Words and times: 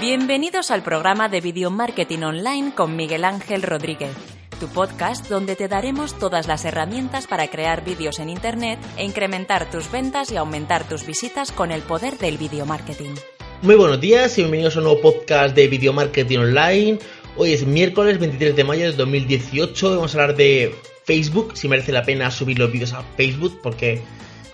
Bienvenidos 0.00 0.70
al 0.70 0.82
programa 0.82 1.30
de 1.30 1.40
Video 1.40 1.70
Marketing 1.70 2.18
Online 2.18 2.74
con 2.74 2.96
Miguel 2.96 3.24
Ángel 3.24 3.62
Rodríguez, 3.62 4.14
tu 4.60 4.68
podcast 4.68 5.26
donde 5.30 5.56
te 5.56 5.68
daremos 5.68 6.18
todas 6.18 6.46
las 6.46 6.66
herramientas 6.66 7.26
para 7.26 7.48
crear 7.48 7.82
vídeos 7.82 8.18
en 8.18 8.28
Internet 8.28 8.78
e 8.98 9.04
incrementar 9.04 9.70
tus 9.70 9.90
ventas 9.90 10.30
y 10.30 10.36
aumentar 10.36 10.86
tus 10.86 11.06
visitas 11.06 11.50
con 11.50 11.72
el 11.72 11.80
poder 11.80 12.18
del 12.18 12.36
video 12.36 12.66
marketing. 12.66 13.14
Muy 13.62 13.74
buenos 13.76 13.98
días 13.98 14.36
y 14.36 14.42
bienvenidos 14.42 14.76
a 14.76 14.80
un 14.80 14.84
nuevo 14.84 15.00
podcast 15.00 15.56
de 15.56 15.66
Video 15.66 15.94
Marketing 15.94 16.40
Online. 16.40 16.98
Hoy 17.38 17.54
es 17.54 17.66
miércoles 17.66 18.18
23 18.18 18.54
de 18.54 18.64
mayo 18.64 18.90
de 18.90 18.92
2018. 18.92 19.96
Vamos 19.96 20.14
a 20.14 20.20
hablar 20.20 20.36
de 20.36 20.74
Facebook, 21.04 21.56
si 21.56 21.68
merece 21.68 21.92
la 21.92 22.02
pena 22.02 22.30
subir 22.30 22.58
los 22.58 22.70
vídeos 22.70 22.92
a 22.92 23.02
Facebook, 23.16 23.60
porque 23.62 24.02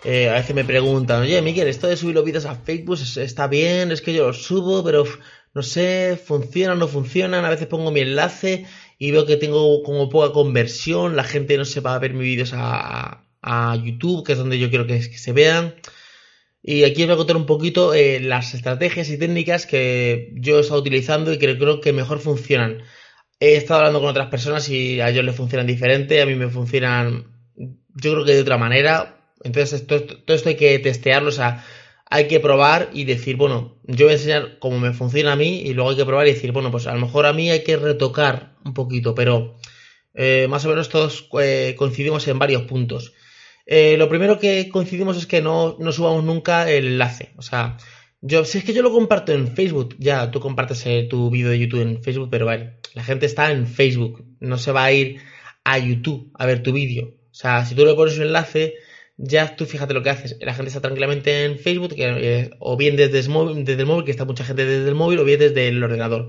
eh, 0.05 0.29
a 0.29 0.34
veces 0.34 0.55
me 0.55 0.64
preguntan, 0.64 1.23
oye 1.23 1.41
Miguel, 1.43 1.68
esto 1.68 1.87
de 1.87 1.96
subir 1.96 2.14
los 2.14 2.25
vídeos 2.25 2.45
a 2.45 2.57
Facebook 2.57 2.98
está 3.16 3.46
bien, 3.46 3.93
es 3.93 4.03
que 4.03 4.12
yo 4.12 4.26
los 4.26 4.43
subo, 4.43 4.82
pero 4.82 5.04
no 5.54 5.63
sé, 5.63 6.18
funcionan 6.22 6.79
o 6.79 6.81
no 6.81 6.89
funcionan. 6.89 7.45
A 7.45 7.50
veces 7.50 7.68
pongo 7.68 7.90
mi 7.90 8.00
enlace 8.00 8.67
y 8.99 9.11
veo 9.11 9.26
que 9.26 9.36
tengo 9.36 9.82
como 9.82 10.09
poca 10.09 10.32
conversión, 10.32 11.17
la 11.17 11.25
gente 11.25 11.57
no 11.57 11.64
se 11.64 11.81
va 11.81 11.95
a 11.95 11.99
ver 11.99 12.14
mis 12.14 12.25
vídeos 12.25 12.53
a, 12.54 13.18
YouTube, 13.82 14.25
que 14.25 14.32
es 14.32 14.39
donde 14.39 14.59
yo 14.59 14.71
quiero 14.71 14.86
que, 14.86 15.03
se 15.03 15.32
vean. 15.32 15.75
Y 16.62 16.84
aquí 16.84 17.03
os 17.03 17.09
voy 17.09 17.14
a 17.14 17.17
contar 17.18 17.37
un 17.37 17.46
poquito 17.46 17.93
eh, 17.93 18.21
las 18.21 18.54
estrategias 18.54 19.11
y 19.11 19.18
técnicas 19.18 19.67
que 19.67 20.32
yo 20.37 20.59
he 20.59 20.61
estado 20.61 20.81
utilizando 20.81 21.32
y 21.32 21.39
que 21.39 21.59
creo 21.59 21.81
que 21.81 21.93
mejor 21.93 22.21
funcionan. 22.21 22.82
He 23.40 23.57
estado 23.57 23.81
hablando 23.81 24.00
con 24.00 24.11
otras 24.11 24.29
personas 24.29 24.68
y 24.68 25.00
a 25.00 25.11
ellos 25.11 25.25
les 25.25 25.34
funcionan 25.34 25.67
diferente, 25.67 26.23
a 26.23 26.26
mí 26.26 26.37
me 26.37 26.48
funcionan 26.48 27.32
yo 27.57 28.12
creo 28.12 28.25
que 28.25 28.34
de 28.34 28.43
otra 28.43 28.59
manera. 28.59 29.21
Entonces 29.43 29.87
todo, 29.87 30.03
todo 30.03 30.37
esto 30.37 30.49
hay 30.49 30.57
que 30.57 30.79
testearlo, 30.79 31.29
o 31.29 31.32
sea, 31.32 31.64
hay 32.12 32.28
que 32.28 32.41
probar 32.41 32.91
y 32.92 33.05
decir, 33.05 33.37
bueno, 33.37 33.78
yo 33.84 34.05
voy 34.05 34.12
a 34.12 34.17
enseñar 34.17 34.59
cómo 34.59 34.78
me 34.78 34.92
funciona 34.92 35.33
a 35.33 35.37
mí 35.37 35.62
y 35.62 35.73
luego 35.73 35.91
hay 35.91 35.97
que 35.97 36.05
probar 36.05 36.27
y 36.27 36.34
decir, 36.34 36.53
bueno, 36.53 36.71
pues 36.71 36.87
a 36.87 36.93
lo 36.93 37.01
mejor 37.01 37.25
a 37.25 37.33
mí 37.33 37.51
hay 37.51 37.65
que 37.65 37.79
retocar 37.79 38.55
un 38.67 38.75
poquito, 38.75 39.15
pero 39.15 39.57
eh, 40.12 40.47
más 40.51 40.62
o 40.67 40.69
menos 40.69 40.91
todos 40.91 41.27
eh, 41.41 41.75
coincidimos 41.79 42.29
en 42.29 42.39
varios 42.39 42.65
puntos. 42.65 43.15
Eh, 43.65 43.97
lo 43.97 44.11
primero 44.11 44.39
que 44.39 44.69
coincidimos 44.69 45.17
es 45.17 45.27
que 45.27 45.41
no, 45.41 45.77
no, 45.79 45.91
subamos 45.91 46.23
nunca 46.23 46.71
el 46.71 46.87
enlace. 46.87 47.33
O 47.37 47.43
sea, 47.43 47.79
yo, 48.21 48.45
si 48.45 48.59
es 48.59 48.65
que 48.65 48.75
yo 48.75 48.83
lo 48.83 48.93
comparto 48.93 49.33
en 49.33 49.49
Facebook, 49.49 49.97
ya 49.99 50.31
tú 50.31 50.39
compartes 50.39 50.84
tu 51.09 51.31
vídeo 51.31 51.49
de 51.49 51.59
YouTube 51.59 51.81
en 51.81 52.03
Facebook, 52.03 52.29
pero 52.31 52.45
vale, 52.45 52.75
la 52.93 53.05
gente 53.05 53.25
está 53.25 53.51
en 53.53 53.67
Facebook, 53.67 54.23
no 54.39 54.59
se 54.59 54.71
va 54.73 54.84
a 54.84 54.93
ir 54.93 55.19
a 55.65 55.79
YouTube 55.79 56.31
a 56.34 56.45
ver 56.45 56.62
tu 56.62 56.73
vídeo. 56.75 57.06
O 57.06 57.34
sea, 57.34 57.65
si 57.65 57.75
tú 57.75 57.87
le 57.87 57.95
pones 57.95 58.19
un 58.19 58.25
enlace, 58.25 58.75
ya 59.17 59.57
tú 59.57 59.67
fíjate 59.67 59.95
lo 59.95 60.03
que 60.03 60.11
haces. 60.11 60.37
La 60.41 60.55
gente 60.55 60.69
está 60.69 60.81
tranquilamente 60.81 61.45
en 61.45 61.59
Facebook, 61.59 61.95
eh, 61.97 62.51
o 62.59 62.77
bien 62.77 62.97
desde 62.97 63.21
el, 63.21 63.29
móvil, 63.29 64.05
que 64.05 64.11
está 64.11 64.25
mucha 64.25 64.45
gente 64.45 64.65
desde 64.65 64.89
el 64.89 64.95
móvil, 64.95 65.19
o 65.21 65.25
bien 65.25 65.41
desde 65.41 65.69
el 65.69 65.83
ordenador. 65.83 66.29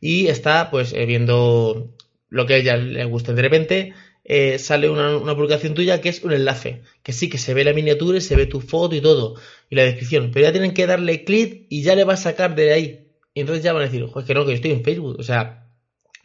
Y 0.00 0.28
está 0.28 0.70
pues 0.70 0.92
eh, 0.92 1.06
viendo 1.06 1.94
lo 2.28 2.46
que 2.46 2.54
a 2.54 2.56
ella 2.58 2.76
le 2.76 3.04
guste. 3.04 3.34
De 3.34 3.42
repente 3.42 3.94
eh, 4.24 4.58
sale 4.58 4.90
una, 4.90 5.20
publicación 5.34 5.74
tuya 5.74 6.00
que 6.00 6.08
es 6.08 6.22
un 6.24 6.32
enlace, 6.32 6.82
que 7.02 7.12
sí, 7.12 7.28
que 7.30 7.38
se 7.38 7.54
ve 7.54 7.64
la 7.64 7.72
miniatura 7.72 8.18
y 8.18 8.20
se 8.20 8.36
ve 8.36 8.46
tu 8.46 8.60
foto 8.60 8.96
y 8.96 9.00
todo, 9.00 9.36
y 9.70 9.76
la 9.76 9.84
descripción, 9.84 10.30
pero 10.32 10.46
ya 10.46 10.52
tienen 10.52 10.74
que 10.74 10.86
darle 10.86 11.24
clic 11.24 11.66
y 11.68 11.82
ya 11.82 11.94
le 11.94 12.04
va 12.04 12.14
a 12.14 12.16
sacar 12.16 12.56
de 12.56 12.72
ahí. 12.72 13.08
Y 13.34 13.40
entonces 13.40 13.62
ya 13.62 13.72
van 13.72 13.82
a 13.82 13.86
decir, 13.86 14.04
joder, 14.06 14.26
que 14.26 14.34
no, 14.34 14.44
que 14.44 14.52
yo 14.52 14.56
estoy 14.56 14.72
en 14.72 14.82
Facebook. 14.82 15.16
O 15.18 15.22
sea, 15.22 15.68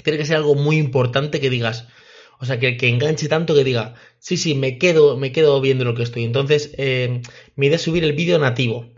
tiene 0.03 0.17
que 0.17 0.25
ser 0.25 0.37
algo 0.37 0.55
muy 0.55 0.77
importante 0.77 1.39
que 1.39 1.49
digas, 1.49 1.87
o 2.41 2.45
sea, 2.45 2.59
que, 2.59 2.75
que 2.77 2.89
enganche 2.89 3.27
tanto 3.29 3.53
que 3.55 3.63
diga, 3.63 3.95
sí, 4.19 4.35
sí, 4.37 4.55
me 4.55 4.77
quedo, 4.79 5.15
me 5.17 5.31
quedo 5.31 5.61
viendo 5.61 5.85
lo 5.85 5.93
que 5.95 6.03
estoy. 6.03 6.23
Entonces, 6.23 6.73
eh, 6.77 7.21
me 7.55 7.67
idea 7.67 7.77
subir 7.77 8.03
el 8.03 8.13
vídeo 8.13 8.39
nativo. 8.39 8.93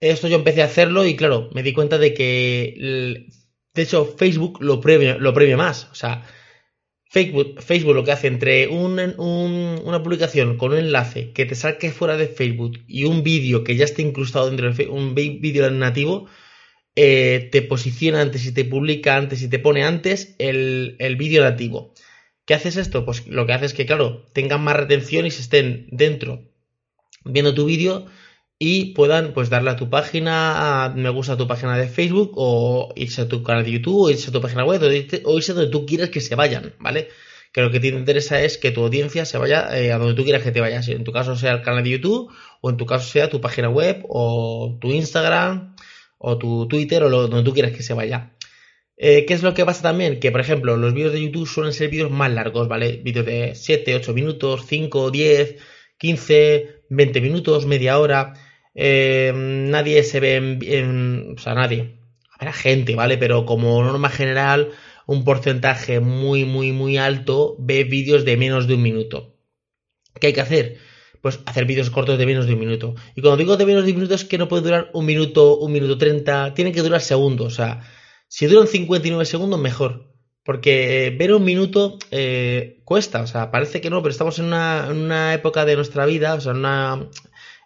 Esto 0.00 0.28
yo 0.28 0.36
empecé 0.36 0.62
a 0.62 0.66
hacerlo 0.66 1.06
y 1.06 1.16
claro, 1.16 1.48
me 1.54 1.62
di 1.62 1.72
cuenta 1.72 1.98
de 1.98 2.12
que, 2.14 3.28
de 3.74 3.82
hecho, 3.82 4.04
Facebook 4.18 4.58
lo 4.62 4.80
premia, 4.80 5.16
lo 5.18 5.32
premia 5.32 5.56
más. 5.56 5.88
O 5.92 5.94
sea, 5.94 6.24
Facebook, 7.08 7.62
Facebook 7.62 7.94
lo 7.94 8.04
que 8.04 8.12
hace 8.12 8.26
entre 8.26 8.68
un, 8.68 8.98
una 8.98 10.02
publicación 10.02 10.58
con 10.58 10.72
un 10.72 10.78
enlace 10.78 11.32
que 11.32 11.46
te 11.46 11.54
saque 11.54 11.92
fuera 11.92 12.16
de 12.16 12.26
Facebook 12.26 12.72
y 12.86 13.04
un 13.04 13.22
vídeo 13.22 13.64
que 13.64 13.76
ya 13.76 13.84
esté 13.84 14.02
incrustado 14.02 14.48
dentro 14.48 14.72
de 14.72 14.86
un 14.88 15.14
vídeo 15.14 15.70
nativo, 15.70 16.26
eh, 16.94 17.48
te 17.52 17.62
posiciona 17.62 18.20
antes 18.20 18.44
y 18.46 18.52
te 18.52 18.64
publica 18.66 19.16
antes 19.16 19.42
y 19.42 19.48
te 19.48 19.58
pone 19.58 19.82
antes 19.84 20.34
el, 20.38 20.96
el 20.98 21.16
vídeo 21.16 21.42
nativo. 21.42 21.91
¿Qué 22.44 22.54
haces 22.54 22.76
esto? 22.76 23.04
Pues 23.04 23.26
lo 23.28 23.46
que 23.46 23.52
hace 23.52 23.66
es 23.66 23.74
que, 23.74 23.86
claro, 23.86 24.26
tengan 24.32 24.62
más 24.62 24.76
retención 24.76 25.26
y 25.26 25.30
se 25.30 25.42
estén 25.42 25.86
dentro 25.90 26.42
viendo 27.24 27.54
tu 27.54 27.66
vídeo 27.66 28.06
y 28.58 28.94
puedan 28.94 29.32
pues 29.32 29.50
darle 29.50 29.70
a 29.70 29.76
tu 29.76 29.90
página, 29.90 30.92
me 30.94 31.10
gusta 31.10 31.32
a 31.32 31.36
tu 31.36 31.48
página 31.48 31.76
de 31.76 31.88
Facebook 31.88 32.32
o 32.36 32.92
irse 32.94 33.22
a 33.22 33.28
tu 33.28 33.42
canal 33.42 33.64
de 33.64 33.72
YouTube 33.72 34.02
o 34.02 34.10
irse 34.10 34.30
a 34.30 34.32
tu 34.32 34.40
página 34.40 34.64
web 34.64 34.82
o 35.24 35.36
irse, 35.36 35.52
donde 35.52 35.70
tú 35.70 35.84
quieres 35.84 36.10
que 36.10 36.20
se 36.20 36.34
vayan, 36.36 36.74
¿vale? 36.78 37.08
Que 37.52 37.60
lo 37.60 37.70
que 37.70 37.80
te 37.80 37.88
interesa 37.88 38.40
es 38.40 38.58
que 38.58 38.70
tu 38.70 38.82
audiencia 38.84 39.24
se 39.24 39.36
vaya 39.36 39.68
eh, 39.78 39.92
a 39.92 39.98
donde 39.98 40.14
tú 40.14 40.24
quieras 40.24 40.42
que 40.42 40.52
te 40.52 40.60
vayas. 40.60 40.88
En 40.88 41.04
tu 41.04 41.12
caso 41.12 41.36
sea 41.36 41.52
el 41.52 41.62
canal 41.62 41.84
de 41.84 41.90
YouTube 41.90 42.32
o 42.60 42.70
en 42.70 42.76
tu 42.76 42.86
caso 42.86 43.06
sea 43.08 43.28
tu 43.28 43.40
página 43.40 43.68
web 43.68 44.04
o 44.08 44.78
tu 44.80 44.92
Instagram 44.92 45.74
o 46.18 46.38
tu 46.38 46.68
Twitter 46.68 47.02
o 47.02 47.08
lo, 47.08 47.28
donde 47.28 47.42
tú 47.44 47.52
quieras 47.52 47.72
que 47.72 47.82
se 47.82 47.94
vaya. 47.94 48.32
Eh, 48.96 49.24
¿Qué 49.26 49.34
es 49.34 49.42
lo 49.42 49.54
que 49.54 49.64
pasa 49.64 49.82
también? 49.82 50.20
Que, 50.20 50.30
por 50.30 50.40
ejemplo, 50.40 50.76
los 50.76 50.94
vídeos 50.94 51.12
de 51.12 51.22
YouTube 51.22 51.46
suelen 51.46 51.72
ser 51.72 51.88
vídeos 51.88 52.10
más 52.10 52.30
largos, 52.32 52.68
¿vale? 52.68 53.00
Vídeos 53.02 53.26
de 53.26 53.54
7, 53.54 53.96
8 53.96 54.14
minutos, 54.14 54.66
5, 54.66 55.10
10, 55.10 55.56
15, 55.98 56.82
20 56.88 57.20
minutos, 57.20 57.66
media 57.66 57.98
hora. 57.98 58.34
Eh, 58.74 59.32
nadie 59.34 60.02
se 60.04 60.20
ve 60.20 60.36
en, 60.36 61.34
O 61.36 61.40
sea, 61.40 61.54
nadie. 61.54 61.98
Habrá 62.30 62.52
gente, 62.52 62.94
¿vale? 62.94 63.18
Pero 63.18 63.46
como 63.46 63.82
norma 63.82 64.08
general, 64.10 64.70
un 65.06 65.24
porcentaje 65.24 66.00
muy, 66.00 66.44
muy, 66.44 66.72
muy 66.72 66.96
alto 66.96 67.56
ve 67.58 67.84
vídeos 67.84 68.24
de 68.24 68.36
menos 68.36 68.66
de 68.66 68.74
un 68.74 68.82
minuto. 68.82 69.36
¿Qué 70.20 70.28
hay 70.28 70.32
que 70.32 70.40
hacer? 70.40 70.78
Pues 71.20 71.40
hacer 71.46 71.66
vídeos 71.66 71.90
cortos 71.90 72.18
de 72.18 72.26
menos 72.26 72.46
de 72.46 72.54
un 72.54 72.60
minuto. 72.60 72.94
Y 73.14 73.20
cuando 73.22 73.36
digo 73.36 73.56
de 73.56 73.66
menos 73.66 73.84
de 73.84 73.92
un 73.92 73.96
minuto 73.96 74.14
es 74.14 74.24
que 74.24 74.38
no 74.38 74.48
puede 74.48 74.64
durar 74.64 74.90
un 74.92 75.06
minuto, 75.06 75.58
un 75.58 75.72
minuto 75.72 75.98
treinta, 75.98 76.54
tienen 76.54 76.74
que 76.74 76.82
durar 76.82 77.00
segundos. 77.00 77.52
O 77.52 77.56
sea, 77.56 77.82
si 78.32 78.46
duran 78.46 78.66
59 78.66 79.26
segundos, 79.26 79.60
mejor. 79.60 80.06
Porque 80.42 81.14
ver 81.18 81.34
un 81.34 81.44
minuto 81.44 81.98
eh, 82.10 82.80
cuesta, 82.82 83.20
o 83.20 83.26
sea, 83.26 83.50
parece 83.50 83.82
que 83.82 83.90
no, 83.90 84.00
pero 84.02 84.10
estamos 84.10 84.38
en 84.38 84.46
una, 84.46 85.34
época 85.34 85.66
de 85.66 85.76
nuestra 85.76 86.06
vida, 86.06 86.32
o 86.32 86.40
sea, 86.40 86.52
en 86.52 86.58
una, 86.60 87.10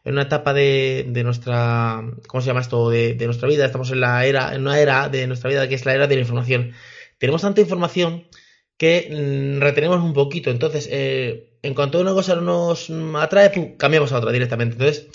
en 0.05 0.13
una 0.13 0.23
etapa 0.23 0.53
de, 0.53 1.07
de, 1.09 1.23
nuestra, 1.23 2.03
¿cómo 2.27 2.41
se 2.41 2.49
llama 2.49 2.63
esto? 2.63 2.91
De, 2.91 3.15
de, 3.15 3.27
nuestra 3.27 3.47
vida, 3.47 3.65
estamos 3.65 3.93
en 3.93 4.01
la 4.01 4.27
era, 4.27 4.57
en 4.57 4.63
una 4.63 4.81
era 4.81 5.09
de 5.09 5.29
nuestra 5.29 5.51
vida 5.51 5.69
que 5.69 5.77
es 5.77 5.87
la 5.87 5.95
era 5.95 6.09
de 6.09 6.17
la 6.17 6.23
información. 6.23 6.73
Tenemos 7.19 7.43
tanta 7.43 7.61
información 7.61 8.27
que 8.77 9.09
mm, 9.09 9.61
retenemos 9.63 10.03
un 10.03 10.15
poquito, 10.15 10.51
entonces, 10.51 10.89
eh, 10.91 11.61
en 11.63 11.75
cuanto 11.75 12.01
una 12.01 12.13
cosa 12.13 12.35
nos 12.35 12.91
atrae, 13.15 13.77
cambiamos 13.77 14.11
a 14.11 14.19
otra 14.19 14.33
directamente. 14.33 14.75
Entonces, 14.75 15.07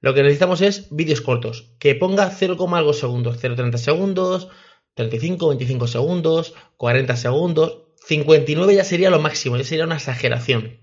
lo 0.00 0.14
que 0.14 0.22
necesitamos 0.22 0.60
es 0.60 0.86
vídeos 0.94 1.22
cortos, 1.22 1.72
que 1.80 1.96
ponga 1.96 2.30
0, 2.30 2.56
algo 2.72 2.92
segundos, 2.92 3.42
0,30 3.42 3.76
segundos, 3.78 4.48
35, 4.94 5.48
25 5.48 5.86
segundos, 5.86 6.54
40 6.76 7.16
segundos, 7.16 7.78
59 8.06 8.74
ya 8.74 8.84
sería 8.84 9.10
lo 9.10 9.20
máximo, 9.20 9.56
ya 9.56 9.64
sería 9.64 9.84
una 9.84 9.96
exageración. 9.96 10.80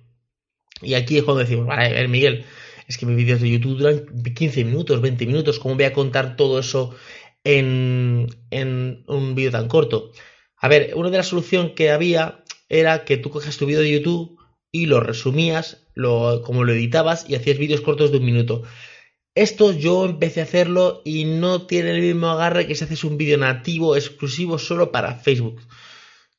Y 0.81 0.93
aquí 0.93 1.17
es 1.17 1.23
cuando 1.23 1.41
decimos, 1.41 1.67
vale, 1.67 1.87
a 1.87 1.89
ver, 1.89 2.07
Miguel, 2.07 2.45
es 2.87 2.97
que 2.97 3.05
mis 3.05 3.17
vídeos 3.17 3.41
de 3.41 3.49
YouTube 3.49 3.77
duran 3.77 4.05
15 4.33 4.63
minutos, 4.63 5.01
20 5.01 5.25
minutos, 5.25 5.59
¿cómo 5.59 5.75
voy 5.75 5.83
a 5.83 5.93
contar 5.93 6.35
todo 6.35 6.59
eso 6.59 6.95
en, 7.43 8.27
en 8.49 9.03
un 9.07 9.35
vídeo 9.35 9.51
tan 9.51 9.67
corto? 9.67 10.11
A 10.57 10.67
ver, 10.67 10.93
una 10.95 11.09
de 11.09 11.17
las 11.17 11.27
soluciones 11.27 11.73
que 11.73 11.91
había 11.91 12.43
era 12.67 13.05
que 13.05 13.17
tú 13.17 13.29
coges 13.29 13.57
tu 13.57 13.65
vídeo 13.65 13.81
de 13.81 13.91
YouTube 13.91 14.37
y 14.71 14.85
lo 14.85 14.99
resumías, 14.99 15.87
lo, 15.93 16.41
como 16.43 16.63
lo 16.63 16.73
editabas 16.73 17.29
y 17.29 17.35
hacías 17.35 17.57
vídeos 17.57 17.81
cortos 17.81 18.11
de 18.11 18.17
un 18.17 18.25
minuto. 18.25 18.63
Esto 19.39 19.71
yo 19.71 20.03
empecé 20.03 20.41
a 20.41 20.43
hacerlo 20.43 21.01
y 21.05 21.23
no 21.23 21.65
tiene 21.65 21.91
el 21.91 22.01
mismo 22.01 22.27
agarre 22.27 22.67
que 22.67 22.75
si 22.75 22.83
haces 22.83 23.05
un 23.05 23.15
vídeo 23.15 23.37
nativo 23.37 23.95
exclusivo 23.95 24.59
solo 24.59 24.91
para 24.91 25.15
Facebook. 25.15 25.61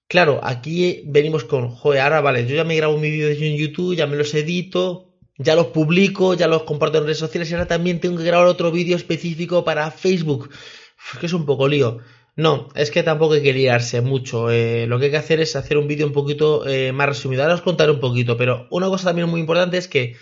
Claro, 0.07 0.39
aquí 0.43 1.05
venimos 1.07 1.45
con, 1.45 1.71
joder, 1.71 2.03
ahora 2.03 2.21
vale, 2.21 2.47
yo 2.47 2.55
ya 2.55 2.65
me 2.65 2.77
grabo 2.77 2.99
mis 2.99 3.11
vídeos 3.11 3.41
en 3.41 3.57
YouTube, 3.57 3.97
ya 3.97 4.07
me 4.07 4.17
los 4.19 4.35
edito, 4.35 5.15
ya 5.39 5.55
los 5.55 5.69
publico, 5.69 6.35
ya 6.35 6.47
los 6.47 6.65
comparto 6.65 6.99
en 6.99 7.05
redes 7.05 7.17
sociales 7.17 7.51
y 7.51 7.55
ahora 7.55 7.67
también 7.67 8.01
tengo 8.01 8.19
que 8.19 8.25
grabar 8.25 8.47
otro 8.47 8.71
vídeo 8.71 8.97
específico 8.97 9.65
para 9.65 9.91
Facebook. 9.91 10.51
que 11.19 11.25
es 11.25 11.33
un 11.33 11.47
poco 11.47 11.69
lío. 11.69 12.01
No, 12.37 12.69
es 12.75 12.91
que 12.91 13.03
tampoco 13.03 13.33
hay 13.33 13.43
que 13.43 13.55
liarse 13.55 14.03
mucho. 14.03 14.51
Eh, 14.51 14.87
lo 14.87 14.99
que 14.99 15.07
hay 15.07 15.11
que 15.11 15.17
hacer 15.17 15.41
es 15.41 15.57
hacer 15.57 15.79
un 15.79 15.89
vídeo 15.89 16.07
un 16.07 16.13
poquito 16.13 16.67
eh, 16.67 16.93
más 16.93 17.09
resumido. 17.09 17.43
Ahora 17.43 17.55
os 17.55 17.63
contaré 17.63 17.93
un 17.93 18.01
poquito, 18.01 18.37
pero 18.37 18.67
una 18.71 18.89
cosa 18.89 19.07
también 19.07 19.31
muy 19.31 19.41
importante 19.41 19.79
es 19.79 19.89
que 19.89 20.17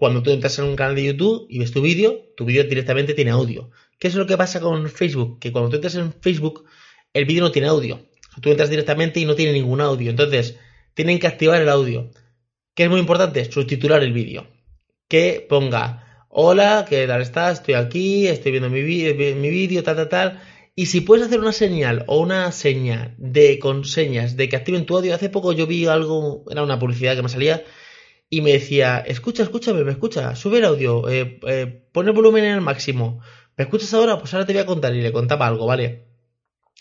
cuando 0.00 0.22
tú 0.22 0.30
entras 0.30 0.58
en 0.58 0.64
un 0.64 0.76
canal 0.76 0.94
de 0.94 1.04
YouTube 1.04 1.46
y 1.50 1.58
ves 1.58 1.72
tu 1.72 1.82
vídeo, 1.82 2.32
tu 2.34 2.46
vídeo 2.46 2.64
directamente 2.64 3.12
tiene 3.12 3.32
audio. 3.32 3.70
¿Qué 3.98 4.08
es 4.08 4.14
lo 4.14 4.26
que 4.26 4.38
pasa 4.38 4.58
con 4.58 4.88
Facebook? 4.88 5.38
Que 5.38 5.52
cuando 5.52 5.68
tú 5.68 5.76
entras 5.76 5.94
en 5.94 6.14
Facebook, 6.22 6.64
el 7.12 7.26
vídeo 7.26 7.42
no 7.42 7.52
tiene 7.52 7.68
audio. 7.68 8.00
Tú 8.40 8.48
entras 8.48 8.70
directamente 8.70 9.20
y 9.20 9.26
no 9.26 9.34
tiene 9.34 9.52
ningún 9.52 9.82
audio. 9.82 10.08
Entonces, 10.08 10.56
tienen 10.94 11.18
que 11.18 11.26
activar 11.26 11.60
el 11.60 11.68
audio. 11.68 12.10
¿Qué 12.74 12.84
es 12.84 12.88
muy 12.88 12.98
importante? 12.98 13.44
Subtitular 13.52 14.02
el 14.02 14.14
vídeo. 14.14 14.46
Que 15.06 15.44
ponga, 15.46 16.24
hola, 16.30 16.86
¿qué 16.88 17.06
tal 17.06 17.20
estás? 17.20 17.58
Estoy 17.58 17.74
aquí, 17.74 18.26
estoy 18.26 18.52
viendo 18.52 18.70
mi 18.70 18.80
vídeo, 18.80 19.82
tal, 19.82 19.96
tal, 19.96 20.08
tal. 20.08 20.40
Y 20.74 20.86
si 20.86 21.02
puedes 21.02 21.26
hacer 21.26 21.40
una 21.40 21.52
señal 21.52 22.06
o 22.06 22.20
una 22.20 22.50
seña 22.52 23.14
de 23.18 23.58
con 23.58 23.84
señas 23.84 24.34
de 24.34 24.48
que 24.48 24.56
activen 24.56 24.86
tu 24.86 24.96
audio, 24.96 25.14
hace 25.14 25.28
poco 25.28 25.52
yo 25.52 25.66
vi 25.66 25.84
algo, 25.84 26.42
era 26.50 26.62
una 26.62 26.78
publicidad 26.78 27.16
que 27.16 27.22
me 27.22 27.28
salía 27.28 27.62
y 28.30 28.40
me 28.40 28.52
decía, 28.52 28.98
escucha, 28.98 29.42
escúchame, 29.42 29.84
me 29.84 29.90
escucha, 29.90 30.36
sube 30.36 30.58
el 30.58 30.64
audio, 30.64 31.08
eh, 31.08 31.40
eh, 31.46 31.66
pon 31.92 32.06
el 32.06 32.14
volumen 32.14 32.44
en 32.44 32.54
el 32.54 32.60
máximo. 32.60 33.20
¿Me 33.56 33.64
escuchas 33.64 33.92
ahora? 33.92 34.18
Pues 34.18 34.32
ahora 34.32 34.46
te 34.46 34.52
voy 34.52 34.62
a 34.62 34.66
contar 34.66 34.94
y 34.94 35.02
le 35.02 35.12
contaba 35.12 35.46
algo, 35.46 35.66
¿vale? 35.66 36.06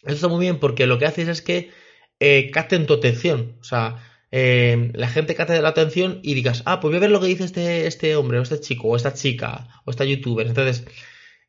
Eso 0.04 0.16
está 0.16 0.28
muy 0.28 0.40
bien 0.40 0.60
porque 0.60 0.88
lo 0.88 1.00
que 1.00 1.06
haces 1.08 1.28
es 1.28 1.42
que 1.42 1.72
eh, 2.20 2.52
capten 2.52 2.86
tu 2.86 2.94
atención. 2.94 3.58
O 3.60 3.64
sea, 3.64 3.98
eh, 4.32 4.92
la 4.94 5.10
gente 5.10 5.36
capte 5.36 5.62
la 5.62 5.70
atención 5.70 6.20
y 6.24 6.36
digas, 6.36 6.62
ah, 6.66 6.80
pues 6.80 6.92
voy 6.92 6.98
a 6.98 7.02
ver 7.02 7.12
lo 7.12 7.20
que 7.20 7.28
dice 7.28 7.46
este, 7.46 7.88
este 7.88 8.16
hombre, 8.16 8.40
o 8.40 8.44
este 8.44 8.60
chico, 8.60 8.88
o 8.88 8.96
esta 8.96 9.14
chica, 9.14 9.68
o 9.86 9.92
esta 9.92 10.06
youtuber. 10.06 10.48
Entonces, 10.48 10.86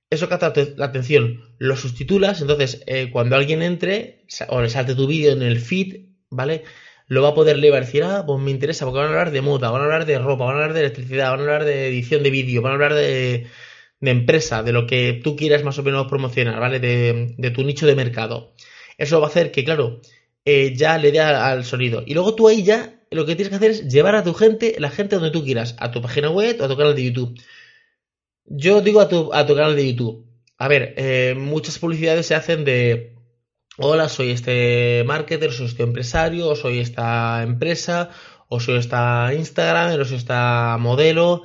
eso 0.09 0.29
capta 0.29 0.53
la 0.77 0.87
atención, 0.87 1.55
lo 1.59 1.77
sustitulas, 1.77 2.41
entonces 2.41 2.83
eh, 2.87 3.11
cuando 3.13 3.37
alguien 3.37 3.63
entre 3.63 4.27
o 4.49 4.61
le 4.61 4.69
salte 4.69 4.97
tu 4.97 5.07
vídeo 5.07 5.33
en 5.33 5.43
el 5.43 5.61
feed, 5.61 6.07
¿vale? 6.31 6.65
Lo 7.11 7.23
va 7.23 7.31
a 7.31 7.35
poder 7.35 7.59
leer 7.59 7.75
decir, 7.85 8.05
ah, 8.05 8.25
pues 8.25 8.41
me 8.41 8.53
interesa, 8.53 8.85
porque 8.85 9.01
van 9.01 9.09
a 9.09 9.11
hablar 9.11 9.33
de 9.33 9.41
moda, 9.43 9.71
van 9.71 9.81
a 9.81 9.85
hablar 9.85 10.07
de 10.07 10.19
ropa, 10.21 10.45
van 10.45 10.55
a 10.55 10.59
hablar 10.59 10.75
de 10.75 10.81
electricidad, 10.81 11.31
van 11.31 11.41
a 11.41 11.43
hablar 11.43 11.65
de 11.65 11.89
edición 11.89 12.23
de 12.23 12.31
vídeo, 12.31 12.63
van 12.63 12.71
a 12.71 12.75
hablar 12.77 12.95
de, 12.95 13.49
de 14.01 14.11
empresa, 14.11 14.63
de 14.63 14.73
lo 14.73 14.87
que 14.87 15.21
tú 15.25 15.35
quieras 15.35 15.65
más 15.65 15.77
o 15.79 15.83
menos 15.83 16.07
promocionar, 16.07 16.61
¿vale? 16.61 16.79
De, 16.79 17.35
de 17.37 17.51
tu 17.51 17.65
nicho 17.65 17.85
de 17.87 17.97
mercado. 17.97 18.55
Eso 18.97 19.21
va 19.21 19.27
a 19.27 19.31
hacer 19.31 19.51
que, 19.51 19.65
claro, 19.65 20.01
eh, 20.45 20.73
ya 20.77 20.99
le 20.99 21.11
dé 21.11 21.21
al 21.21 21.65
sonido. 21.65 22.05
Y 22.07 22.15
luego 22.15 22.37
tú 22.37 22.47
ahí 22.47 22.63
ya 22.63 22.95
lo 23.11 23.27
que 23.27 23.35
tienes 23.35 23.51
que 23.51 23.57
hacer 23.57 23.71
es 23.73 23.89
llevar 23.89 24.15
a 24.15 24.23
tu 24.23 24.33
gente, 24.33 24.77
la 24.79 24.91
gente 24.91 25.17
donde 25.17 25.33
tú 25.33 25.43
quieras, 25.45 25.75
a 25.81 25.91
tu 25.91 26.01
página 26.01 26.31
web 26.31 26.61
o 26.61 26.65
a 26.65 26.69
tu 26.69 26.77
canal 26.77 26.95
de 26.95 27.05
YouTube. 27.05 27.41
Yo 28.45 28.83
digo 28.83 29.01
a 29.01 29.09
tu, 29.09 29.35
a 29.35 29.47
tu 29.47 29.57
canal 29.57 29.75
de 29.75 29.93
YouTube. 29.93 30.27
A 30.59 30.69
ver, 30.69 30.95
eh, 30.97 31.35
muchas 31.37 31.79
publicidades 31.81 32.27
se 32.27 32.37
hacen 32.37 32.65
de 32.65 33.17
hola, 33.79 34.09
soy 34.09 34.31
este 34.31 35.05
marketer, 35.07 35.53
soy 35.53 35.67
este 35.67 35.83
empresario, 35.83 36.49
o 36.49 36.57
soy 36.57 36.79
esta 36.79 37.43
empresa, 37.43 38.11
o 38.49 38.61
soy 38.61 38.79
esta 38.79 39.33
Instagram, 39.35 40.01
o 40.01 40.05
soy 40.05 40.17
esta 40.17 40.77
modelo, 40.79 41.45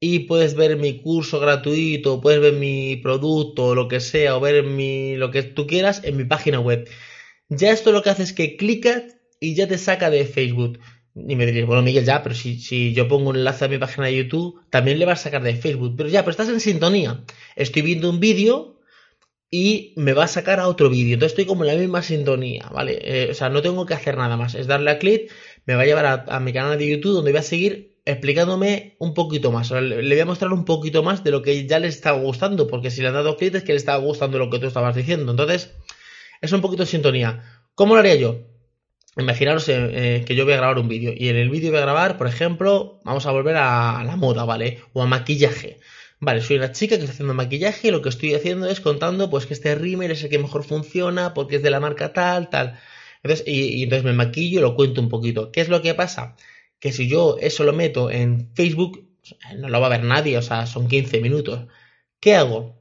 y 0.00 0.20
puedes 0.20 0.54
ver 0.54 0.76
mi 0.76 1.00
curso 1.00 1.40
gratuito, 1.40 2.20
puedes 2.20 2.40
ver 2.40 2.54
mi 2.54 2.96
producto, 2.96 3.74
lo 3.74 3.88
que 3.88 4.00
sea, 4.00 4.36
o 4.36 4.40
ver 4.40 4.64
mi, 4.64 5.16
lo 5.16 5.30
que 5.30 5.42
tú 5.42 5.66
quieras 5.66 6.02
en 6.04 6.16
mi 6.16 6.24
página 6.24 6.60
web. 6.60 6.88
Ya 7.48 7.70
esto 7.70 7.92
lo 7.92 8.02
que 8.02 8.10
hace 8.10 8.22
es 8.24 8.32
que 8.32 8.56
clicas 8.56 9.16
y 9.40 9.54
ya 9.54 9.68
te 9.68 9.78
saca 9.78 10.10
de 10.10 10.24
Facebook. 10.24 10.78
Y 11.14 11.36
me 11.36 11.46
diréis, 11.46 11.66
bueno, 11.66 11.82
Miguel, 11.82 12.04
ya, 12.04 12.22
pero 12.22 12.34
si, 12.34 12.60
si, 12.60 12.92
yo 12.92 13.08
pongo 13.08 13.30
un 13.30 13.36
enlace 13.36 13.64
a 13.64 13.68
mi 13.68 13.78
página 13.78 14.06
de 14.06 14.16
YouTube, 14.16 14.60
también 14.70 14.98
le 14.98 15.06
va 15.06 15.12
a 15.12 15.16
sacar 15.16 15.42
de 15.42 15.56
Facebook. 15.56 15.94
Pero 15.96 16.08
ya, 16.10 16.22
pero 16.22 16.32
estás 16.32 16.48
en 16.50 16.60
sintonía. 16.60 17.24
Estoy 17.54 17.82
viendo 17.82 18.10
un 18.10 18.20
vídeo 18.20 18.75
y 19.50 19.92
me 19.96 20.12
va 20.12 20.24
a 20.24 20.28
sacar 20.28 20.60
a 20.60 20.68
otro 20.68 20.90
vídeo. 20.90 21.14
Entonces 21.14 21.32
estoy 21.32 21.46
como 21.46 21.64
en 21.64 21.74
la 21.74 21.80
misma 21.80 22.02
sintonía, 22.02 22.68
¿vale? 22.72 22.98
Eh, 23.00 23.28
o 23.30 23.34
sea, 23.34 23.48
no 23.48 23.62
tengo 23.62 23.86
que 23.86 23.94
hacer 23.94 24.16
nada 24.16 24.36
más. 24.36 24.54
Es 24.54 24.66
darle 24.66 24.90
a 24.90 24.98
clic, 24.98 25.30
me 25.66 25.74
va 25.74 25.82
a 25.82 25.86
llevar 25.86 26.24
a, 26.28 26.40
mi 26.40 26.52
canal 26.52 26.78
de 26.78 26.88
YouTube 26.88 27.14
donde 27.14 27.32
voy 27.32 27.40
a 27.40 27.42
seguir 27.42 27.96
explicándome 28.04 28.96
un 28.98 29.14
poquito 29.14 29.52
más. 29.52 29.70
le, 29.70 30.02
voy 30.02 30.20
a 30.20 30.26
mostrar 30.26 30.52
un 30.52 30.64
poquito 30.64 31.02
más 31.02 31.24
de 31.24 31.30
lo 31.30 31.42
que 31.42 31.66
ya 31.66 31.78
le 31.78 31.88
estaba 31.88 32.18
gustando, 32.18 32.66
porque 32.66 32.90
si 32.90 33.02
le 33.02 33.08
has 33.08 33.14
dado 33.14 33.36
clic 33.36 33.54
es 33.54 33.64
que 33.64 33.72
le 33.72 33.78
estaba 33.78 33.98
gustando 33.98 34.38
lo 34.38 34.50
que 34.50 34.58
tú 34.58 34.66
estabas 34.66 34.94
diciendo. 34.94 35.30
Entonces, 35.30 35.74
es 36.40 36.52
un 36.52 36.60
poquito 36.60 36.84
de 36.84 36.88
sintonía. 36.88 37.42
¿Cómo 37.74 37.94
lo 37.94 38.00
haría 38.00 38.14
yo? 38.16 38.40
Imaginaros 39.18 39.68
eh, 39.68 39.74
eh, 39.76 40.24
que 40.26 40.34
yo 40.34 40.44
voy 40.44 40.54
a 40.54 40.58
grabar 40.58 40.78
un 40.78 40.88
vídeo 40.88 41.12
y 41.16 41.28
en 41.30 41.36
el 41.36 41.48
vídeo 41.48 41.70
voy 41.70 41.78
a 41.78 41.82
grabar, 41.82 42.18
por 42.18 42.26
ejemplo, 42.26 43.00
vamos 43.04 43.24
a 43.26 43.32
volver 43.32 43.56
a 43.56 44.04
la 44.04 44.16
moda, 44.16 44.44
¿vale? 44.44 44.80
O 44.92 45.02
a 45.02 45.06
maquillaje. 45.06 45.78
Vale, 46.26 46.40
soy 46.42 46.56
una 46.56 46.72
chica 46.72 46.96
que 46.96 47.02
está 47.02 47.12
haciendo 47.12 47.34
maquillaje 47.34 47.88
y 47.88 47.90
lo 47.92 48.02
que 48.02 48.08
estoy 48.08 48.34
haciendo 48.34 48.66
es 48.68 48.80
contando 48.80 49.30
pues 49.30 49.46
que 49.46 49.54
este 49.54 49.74
rímel 49.76 50.10
es 50.10 50.24
el 50.24 50.30
que 50.30 50.40
mejor 50.40 50.64
funciona 50.64 51.34
porque 51.34 51.56
es 51.56 51.62
de 51.62 51.70
la 51.70 51.78
marca 51.80 52.12
tal, 52.12 52.50
tal. 52.50 52.80
Entonces, 53.22 53.46
y, 53.46 53.78
y 53.78 53.82
entonces 53.84 54.04
me 54.04 54.12
maquillo 54.12 54.58
y 54.58 54.62
lo 54.62 54.74
cuento 54.74 55.00
un 55.00 55.08
poquito. 55.08 55.52
¿Qué 55.52 55.60
es 55.60 55.68
lo 55.68 55.82
que 55.82 55.94
pasa? 55.94 56.34
Que 56.80 56.92
si 56.92 57.08
yo 57.08 57.36
eso 57.40 57.62
lo 57.62 57.72
meto 57.72 58.10
en 58.10 58.50
Facebook, 58.54 59.08
no 59.56 59.68
lo 59.68 59.80
va 59.80 59.86
a 59.86 59.90
ver 59.90 60.02
nadie, 60.04 60.36
o 60.38 60.42
sea, 60.42 60.66
son 60.66 60.88
15 60.88 61.20
minutos. 61.20 61.66
¿Qué 62.20 62.34
hago? 62.34 62.76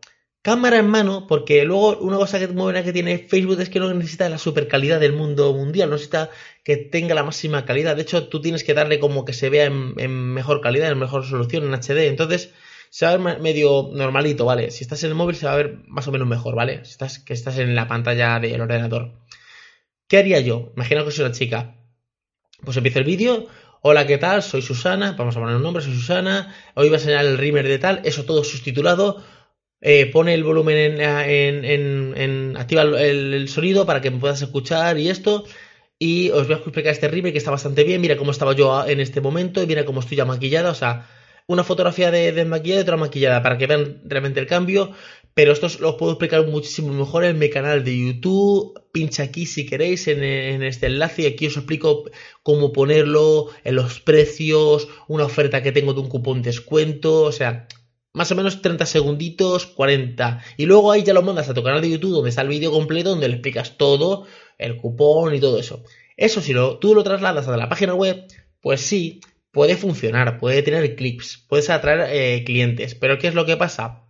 cámara 0.46 0.78
en 0.78 0.88
mano, 0.88 1.26
porque 1.28 1.66
luego 1.66 1.98
una 1.98 2.18
cosa 2.18 2.38
que, 2.38 2.48
muy 2.48 2.66
buena 2.66 2.84
que 2.84 2.94
tiene 2.94 3.18
Facebook 3.18 3.60
es 3.62 3.70
que 3.70 3.80
no 3.80 3.92
necesita 3.92 4.30
la 4.30 4.38
super 4.38 4.68
calidad 4.68 5.00
del 5.00 5.14
mundo 5.14 5.52
mundial, 5.54 5.90
no 5.90 5.96
necesita 5.96 6.30
que 6.64 6.78
tenga 6.78 7.16
la 7.16 7.24
máxima 7.24 7.66
calidad. 7.66 7.96
De 7.96 8.04
hecho, 8.04 8.28
tú 8.28 8.42
tienes 8.42 8.64
que 8.64 8.76
darle 8.76 9.00
como 9.00 9.26
que 9.26 9.34
se 9.34 9.50
vea 9.50 9.66
en, 9.66 10.34
mejor 10.36 10.62
calidad, 10.62 10.92
en 10.92 11.00
mejor 11.00 11.24
resolución, 11.24 11.64
en 11.64 11.74
HD. 11.74 12.08
Entonces, 12.10 12.54
se 12.96 13.06
va 13.06 13.12
a 13.12 13.18
ver 13.18 13.42
medio 13.42 13.90
normalito, 13.92 14.46
¿vale? 14.46 14.72
Si 14.72 14.86
estás 14.86 15.04
en 15.04 15.10
el 15.10 15.16
móvil 15.16 15.36
se 15.36 15.46
va 15.46 15.52
a 15.52 15.58
ver 15.58 15.80
más 15.86 16.08
o 16.08 16.14
menos 16.14 16.30
mejor, 16.30 16.56
¿vale? 16.56 16.86
Si 16.86 16.92
estás, 16.92 17.20
que 17.20 17.34
estás 17.34 17.58
en 17.58 17.76
la 17.76 17.90
pantalla 17.90 18.40
del 18.40 18.62
ordenador. 18.62 19.20
¿Qué 20.08 20.20
haría 20.20 20.40
yo? 20.40 20.72
Imagina 20.78 21.04
que 21.04 21.12
soy 21.12 21.26
una 21.26 21.34
chica. 21.34 21.76
Pues 22.64 22.78
empiezo 22.78 23.00
el 23.00 23.04
vídeo. 23.04 23.48
Hola, 23.82 24.08
¿qué 24.08 24.18
tal? 24.18 24.42
Soy 24.42 24.62
Susana. 24.62 25.14
Vamos 25.18 25.36
a 25.36 25.42
poner 25.42 25.58
un 25.58 25.64
nombre, 25.64 25.84
soy 25.84 25.94
Susana. 25.94 26.56
Hoy 26.76 26.88
va 26.88 26.96
a 26.96 27.00
enseñar 27.00 27.26
el 27.26 27.38
rimmer 27.38 27.68
de 27.68 27.80
tal. 27.80 28.00
Eso 28.06 28.24
todo 28.24 28.46
subtitulado 28.46 29.22
eh, 29.82 30.06
pone 30.06 30.34
el 30.34 30.46
volumen 30.46 31.02
en, 31.02 31.66
en, 31.66 32.56
activa 32.56 32.84
el, 32.84 33.50
sonido 33.50 33.86
para 33.86 34.00
que 34.00 34.10
me 34.10 34.20
puedas 34.20 34.42
escuchar 34.42 34.98
y 34.98 35.10
esto. 35.10 35.44
Y 36.00 36.30
os 36.30 36.48
voy 36.48 36.54
a 36.54 36.60
explicar 36.60 36.94
este 36.94 37.10
rímel 37.10 37.34
que 37.34 37.40
está 37.40 37.52
bastante 37.52 37.84
bien. 37.84 38.00
Mira 38.00 38.16
cómo 38.16 38.32
estaba 38.32 38.54
yo 38.54 38.88
en 38.88 39.02
este 39.02 39.20
momento 39.20 39.62
y 39.62 39.68
mira 39.68 39.84
cómo 39.84 40.00
estoy 40.00 40.16
ya 40.16 40.24
maquillada. 40.24 40.70
O 40.70 40.76
sea, 40.76 41.10
una 41.48 41.64
fotografía 41.64 42.12
de, 42.12 42.32
de 42.32 42.46
maquillada 42.46 42.82
y 42.82 42.84
otra 42.84 42.98
maquillada 42.98 43.42
para 43.42 43.58
que 43.58 43.68
vean 43.68 44.02
realmente 44.06 44.40
el 44.40 44.48
cambio. 44.48 44.92
Pero 45.34 45.52
esto 45.52 45.66
os 45.66 45.82
lo 45.82 45.98
puedo 45.98 46.14
explicar 46.14 46.48
muchísimo 46.48 46.94
mejor 46.94 47.26
en 47.26 47.38
mi 47.38 47.50
canal 47.50 47.84
de 47.84 47.98
YouTube. 47.98 48.82
Pincha 48.94 49.24
aquí 49.24 49.46
si 49.46 49.66
queréis 49.66 50.08
en, 50.08 50.24
en, 50.24 50.64
este 50.64 50.86
enlace 50.86 51.24
y 51.24 51.26
aquí 51.26 51.48
os 51.48 51.58
explico 51.58 52.06
cómo 52.42 52.72
ponerlo, 52.72 53.50
en 53.66 53.76
los 53.76 54.00
precios, 54.00 54.88
una 55.10 55.26
oferta 55.26 55.62
que 55.62 55.74
tengo 55.74 55.94
de 55.94 56.00
un 56.00 56.08
cupón 56.08 56.42
descuento. 56.42 57.24
O 57.24 57.34
sea, 57.34 57.68
más 58.14 58.32
o 58.32 58.36
menos 58.36 58.62
30 58.62 58.86
segunditos, 58.86 59.66
40. 59.66 60.42
Y 60.56 60.66
luego 60.68 60.90
ahí 60.90 61.04
ya 61.04 61.14
lo 61.14 61.22
mandas 61.22 61.50
a 61.50 61.54
tu 61.54 61.64
canal 61.64 61.82
de 61.82 61.90
YouTube 61.90 62.14
donde 62.14 62.30
está 62.30 62.42
el 62.42 62.48
vídeo 62.48 62.72
completo, 62.72 63.10
donde 63.10 63.28
le 63.28 63.34
explicas 63.36 63.78
todo, 63.78 64.26
el 64.58 64.78
cupón 64.78 65.36
y 65.36 65.42
todo 65.42 65.60
eso. 65.60 65.84
Eso 66.16 66.40
si 66.40 66.54
lo, 66.54 66.80
tú 66.80 66.96
lo 66.96 67.04
trasladas 67.04 67.46
a 67.50 67.58
la 67.58 67.68
página 67.68 67.94
web, 67.94 68.26
pues 68.62 68.80
sí, 68.80 69.20
puede 69.56 69.76
funcionar, 69.76 70.38
puede 70.38 70.62
tener 70.62 70.96
clips, 70.96 71.44
puedes 71.50 71.72
atraer 71.72 72.10
eh, 72.12 72.44
clientes. 72.44 72.94
Pero 72.94 73.18
¿qué 73.18 73.28
es 73.28 73.34
lo 73.34 73.48
que 73.48 73.58
pasa? 73.58 74.04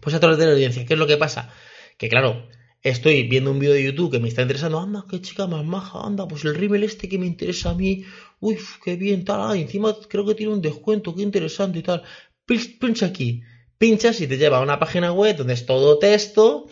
Pues 0.00 0.14
a 0.14 0.20
través 0.20 0.38
de 0.38 0.46
la 0.46 0.52
audiencia, 0.52 0.86
¿qué 0.86 0.92
es 0.92 0.98
lo 0.98 1.08
que 1.08 1.16
pasa? 1.16 1.52
Que 1.98 2.08
claro, 2.08 2.46
estoy 2.82 3.24
viendo 3.24 3.50
un 3.50 3.58
vídeo 3.58 3.74
de 3.74 3.82
YouTube 3.82 4.12
que 4.12 4.20
me 4.20 4.28
está 4.28 4.42
interesando, 4.42 4.78
anda, 4.78 5.04
qué 5.10 5.20
chica 5.20 5.48
más 5.48 5.64
maja, 5.64 6.00
anda, 6.04 6.28
pues 6.28 6.44
el 6.44 6.54
rímel 6.54 6.84
este 6.84 7.08
que 7.08 7.18
me 7.18 7.26
interesa 7.26 7.70
a 7.70 7.74
mí, 7.74 8.04
uy, 8.38 8.58
qué 8.84 8.94
bien, 8.96 9.24
tal, 9.24 9.40
ah, 9.40 9.56
encima 9.56 9.96
creo 10.08 10.24
que 10.24 10.34
tiene 10.34 10.52
un 10.52 10.62
descuento, 10.62 11.14
qué 11.14 11.22
interesante 11.22 11.80
y 11.80 11.82
tal 11.82 12.02
pincha 12.46 13.06
aquí, 13.06 13.42
pinchas 13.78 14.20
y 14.20 14.26
te 14.26 14.38
lleva 14.38 14.58
a 14.58 14.62
una 14.62 14.78
página 14.78 15.12
web 15.12 15.36
donde 15.36 15.54
es 15.54 15.66
todo 15.66 15.98
texto. 15.98 16.68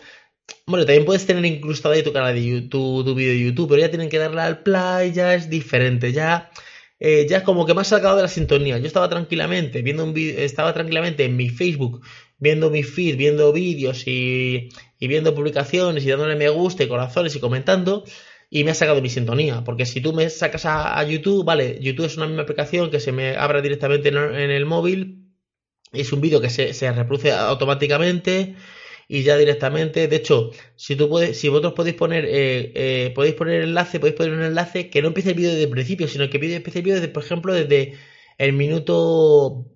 Bueno, 0.66 0.84
también 0.84 1.04
puedes 1.04 1.26
tener 1.26 1.44
incrustado 1.44 1.94
ahí 1.94 2.02
tu 2.02 2.12
canal 2.12 2.34
de 2.34 2.44
YouTube, 2.44 3.04
tu 3.04 3.14
vídeo 3.14 3.32
de 3.32 3.44
YouTube, 3.44 3.68
pero 3.68 3.80
ya 3.80 3.90
tienen 3.90 4.08
que 4.08 4.18
darle 4.18 4.42
al 4.42 4.62
play, 4.62 5.12
ya 5.12 5.34
es 5.34 5.48
diferente, 5.48 6.12
ya, 6.12 6.50
eh, 7.06 7.26
ya 7.28 7.44
como 7.44 7.66
que 7.66 7.74
me 7.74 7.82
ha 7.82 7.84
sacado 7.84 8.16
de 8.16 8.22
la 8.22 8.28
sintonía. 8.28 8.78
Yo 8.78 8.86
estaba 8.86 9.10
tranquilamente 9.10 9.82
viendo 9.82 10.04
un 10.04 10.14
estaba 10.16 10.72
tranquilamente 10.72 11.24
en 11.24 11.36
mi 11.36 11.50
Facebook, 11.50 12.00
viendo 12.38 12.70
mi 12.70 12.82
feed, 12.82 13.18
viendo 13.18 13.52
vídeos 13.52 14.06
y, 14.06 14.70
y 14.98 15.06
viendo 15.06 15.34
publicaciones 15.34 16.02
y 16.06 16.08
dándole 16.08 16.34
me 16.34 16.48
gusta 16.48 16.82
y 16.82 16.88
corazones 16.88 17.36
y 17.36 17.40
comentando 17.40 18.04
y 18.48 18.64
me 18.64 18.70
ha 18.70 18.74
sacado 18.74 19.02
mi 19.02 19.10
sintonía. 19.10 19.64
Porque 19.64 19.84
si 19.84 20.00
tú 20.00 20.14
me 20.14 20.30
sacas 20.30 20.64
a, 20.64 21.04
YouTube, 21.04 21.44
vale, 21.44 21.78
YouTube 21.78 22.06
es 22.06 22.16
una 22.16 22.26
misma 22.26 22.44
aplicación 22.44 22.90
que 22.90 23.00
se 23.00 23.12
me 23.12 23.36
abra 23.36 23.60
directamente 23.60 24.08
en 24.08 24.50
el 24.50 24.64
móvil, 24.64 25.24
es 25.92 26.10
un 26.12 26.22
vídeo 26.22 26.40
que 26.40 26.48
se, 26.48 26.92
reproduce 26.92 27.32
automáticamente 27.32 28.56
y 29.08 29.22
ya 29.22 29.36
directamente. 29.36 30.08
De 30.08 30.16
hecho, 30.16 30.50
si 30.76 30.96
tú 30.96 31.08
puedes, 31.08 31.38
si 31.38 31.48
vosotros 31.48 31.74
podéis 31.74 31.96
poner, 31.96 32.24
eh, 32.24 32.72
eh, 32.74 33.12
podéis 33.14 33.34
poner 33.34 33.62
enlace, 33.62 34.00
podéis 34.00 34.16
poner 34.16 34.32
un 34.32 34.42
enlace 34.42 34.90
que 34.90 35.02
no 35.02 35.08
empiece 35.08 35.30
el 35.30 35.36
vídeo 35.36 35.50
desde 35.50 35.64
el 35.64 35.70
principio, 35.70 36.08
sino 36.08 36.28
que 36.30 36.36
empiece 36.36 36.78
el 36.78 36.84
vídeo 36.84 36.96
desde, 36.96 37.08
por 37.08 37.24
ejemplo, 37.24 37.54
desde 37.54 37.94
el 38.38 38.52
minuto 38.52 39.66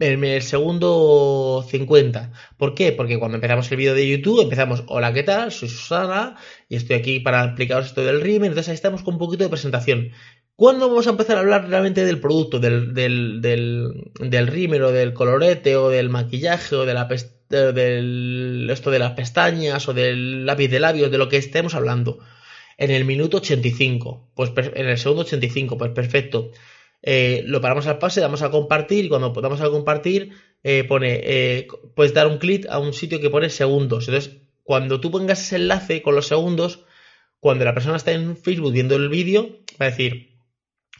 el, 0.00 0.42
segundo 0.42 1.64
50. 1.68 2.32
¿Por 2.56 2.74
qué? 2.74 2.92
Porque 2.92 3.18
cuando 3.18 3.36
empezamos 3.36 3.70
el 3.70 3.76
vídeo 3.78 3.94
de 3.94 4.08
YouTube 4.08 4.42
empezamos, 4.42 4.84
hola, 4.86 5.12
¿qué 5.12 5.22
tal? 5.22 5.52
Soy 5.52 5.68
Susana 5.68 6.36
y 6.68 6.76
estoy 6.76 6.96
aquí 6.96 7.20
para 7.20 7.44
explicaros 7.44 7.86
esto 7.86 8.04
del 8.04 8.20
rímel. 8.20 8.50
Entonces 8.50 8.70
ahí 8.70 8.74
estamos 8.74 9.02
con 9.02 9.14
un 9.14 9.20
poquito 9.20 9.44
de 9.44 9.50
presentación. 9.50 10.10
¿Cuándo 10.56 10.88
vamos 10.88 11.06
a 11.06 11.10
empezar 11.10 11.36
a 11.36 11.40
hablar 11.40 11.68
realmente 11.68 12.04
del 12.04 12.20
producto, 12.20 12.58
del, 12.58 12.92
del, 12.94 13.40
del, 13.40 14.10
del 14.18 14.82
o 14.82 14.90
del 14.90 15.12
colorete 15.12 15.76
o 15.76 15.88
del 15.90 16.08
maquillaje 16.08 16.74
o 16.74 16.84
de 16.84 16.94
la 16.94 17.06
del, 17.48 18.68
esto 18.70 18.90
de 18.90 18.98
las 18.98 19.12
pestañas 19.12 19.88
o 19.88 19.94
del 19.94 20.44
lápiz 20.46 20.68
de 20.68 20.80
labios, 20.80 21.10
de 21.10 21.18
lo 21.18 21.28
que 21.28 21.36
estemos 21.36 21.74
hablando? 21.74 22.18
En 22.76 22.90
el 22.90 23.04
minuto 23.04 23.38
85, 23.38 24.30
pues 24.34 24.52
en 24.56 24.88
el 24.88 24.98
segundo 24.98 25.22
85, 25.22 25.76
pues 25.78 25.90
perfecto. 25.92 26.50
Eh, 27.02 27.42
lo 27.46 27.60
paramos 27.60 27.86
al 27.86 27.98
pase, 27.98 28.20
damos 28.20 28.42
a 28.42 28.50
compartir 28.50 29.04
y 29.04 29.08
cuando 29.08 29.30
damos 29.40 29.60
a 29.60 29.70
compartir 29.70 30.32
eh, 30.64 30.84
pone, 30.84 31.20
eh, 31.22 31.68
puedes 31.94 32.12
dar 32.12 32.26
un 32.26 32.38
clic 32.38 32.66
a 32.68 32.78
un 32.78 32.92
sitio 32.92 33.20
que 33.20 33.30
pone 33.30 33.50
segundos. 33.50 34.08
Entonces, 34.08 34.38
cuando 34.64 35.00
tú 35.00 35.10
pongas 35.10 35.40
ese 35.40 35.56
enlace 35.56 36.02
con 36.02 36.14
los 36.14 36.26
segundos, 36.26 36.84
cuando 37.40 37.64
la 37.64 37.74
persona 37.74 37.96
está 37.96 38.12
en 38.12 38.36
Facebook 38.36 38.72
viendo 38.72 38.96
el 38.96 39.08
vídeo, 39.08 39.60
va 39.80 39.86
a 39.86 39.90
decir, 39.90 40.27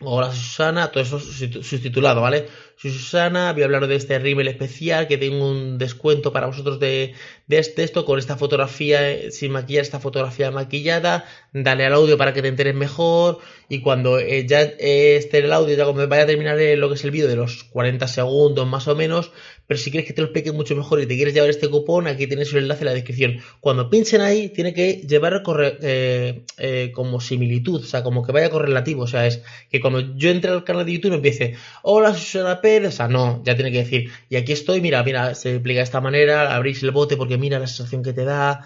Hola 0.00 0.32
Susana, 0.32 0.92
todo 0.92 1.02
eso 1.02 1.18
subtitulado, 1.18 2.20
¿vale? 2.20 2.46
Soy 2.76 2.92
Susana, 2.92 3.52
voy 3.52 3.62
a 3.62 3.64
hablar 3.64 3.88
de 3.88 3.96
este 3.96 4.16
rímel 4.20 4.46
especial, 4.46 5.08
que 5.08 5.18
tengo 5.18 5.50
un 5.50 5.76
descuento 5.76 6.32
para 6.32 6.46
vosotros 6.46 6.78
de, 6.78 7.14
de 7.48 7.58
este, 7.58 7.82
esto, 7.82 8.04
con 8.04 8.20
esta 8.20 8.36
fotografía 8.36 9.10
eh, 9.10 9.32
sin 9.32 9.50
maquillar, 9.50 9.82
esta 9.82 9.98
fotografía 9.98 10.52
maquillada, 10.52 11.24
dale 11.52 11.84
al 11.84 11.94
audio 11.94 12.16
para 12.16 12.32
que 12.32 12.42
te 12.42 12.48
enteres 12.48 12.76
mejor, 12.76 13.40
y 13.68 13.80
cuando 13.80 14.20
eh, 14.20 14.46
ya 14.46 14.60
esté 14.60 15.38
el 15.38 15.52
audio, 15.52 15.76
ya 15.76 15.82
cuando 15.82 16.06
vaya 16.06 16.22
a 16.22 16.26
terminar 16.26 16.56
lo 16.56 16.88
que 16.88 16.94
es 16.94 17.02
el 17.02 17.10
vídeo 17.10 17.26
de 17.26 17.34
los 17.34 17.64
40 17.64 18.06
segundos 18.06 18.68
más 18.68 18.86
o 18.86 18.94
menos, 18.94 19.32
pero 19.68 19.78
si 19.78 19.90
quieres 19.90 20.06
que 20.06 20.14
te 20.14 20.22
lo 20.22 20.28
explique 20.28 20.50
mucho 20.50 20.74
mejor 20.74 21.00
y 21.00 21.06
te 21.06 21.14
quieres 21.14 21.34
llevar 21.34 21.50
este 21.50 21.68
cupón, 21.68 22.06
aquí 22.06 22.26
tienes 22.26 22.50
el 22.52 22.60
enlace 22.60 22.80
en 22.80 22.86
la 22.86 22.94
descripción. 22.94 23.40
Cuando 23.60 23.90
pinchen 23.90 24.22
ahí, 24.22 24.48
tiene 24.48 24.72
que 24.72 24.94
llevar 25.06 25.42
eh, 25.82 26.42
eh, 26.56 26.90
como 26.94 27.20
similitud, 27.20 27.82
o 27.82 27.86
sea, 27.86 28.02
como 28.02 28.24
que 28.24 28.32
vaya 28.32 28.48
correlativo, 28.48 29.02
o 29.02 29.06
sea, 29.06 29.26
es 29.26 29.42
que 29.70 29.78
cuando 29.78 30.16
yo 30.16 30.30
entre 30.30 30.50
al 30.50 30.64
canal 30.64 30.86
de 30.86 30.94
YouTube 30.94 31.12
empiece, 31.12 31.54
hola 31.82 32.14
Susana 32.14 32.62
Pérez, 32.62 32.94
o 32.94 32.96
sea, 32.96 33.08
no, 33.08 33.42
ya 33.44 33.54
tiene 33.54 33.70
que 33.70 33.78
decir, 33.78 34.10
y 34.30 34.36
aquí 34.36 34.52
estoy, 34.52 34.80
mira, 34.80 35.02
mira, 35.02 35.34
se 35.34 35.52
explica 35.52 35.80
de 35.80 35.84
esta 35.84 36.00
manera, 36.00 36.56
abrís 36.56 36.82
el 36.82 36.90
bote 36.90 37.18
porque 37.18 37.36
mira 37.36 37.58
la 37.58 37.66
sensación 37.66 38.02
que 38.02 38.14
te 38.14 38.24
da, 38.24 38.64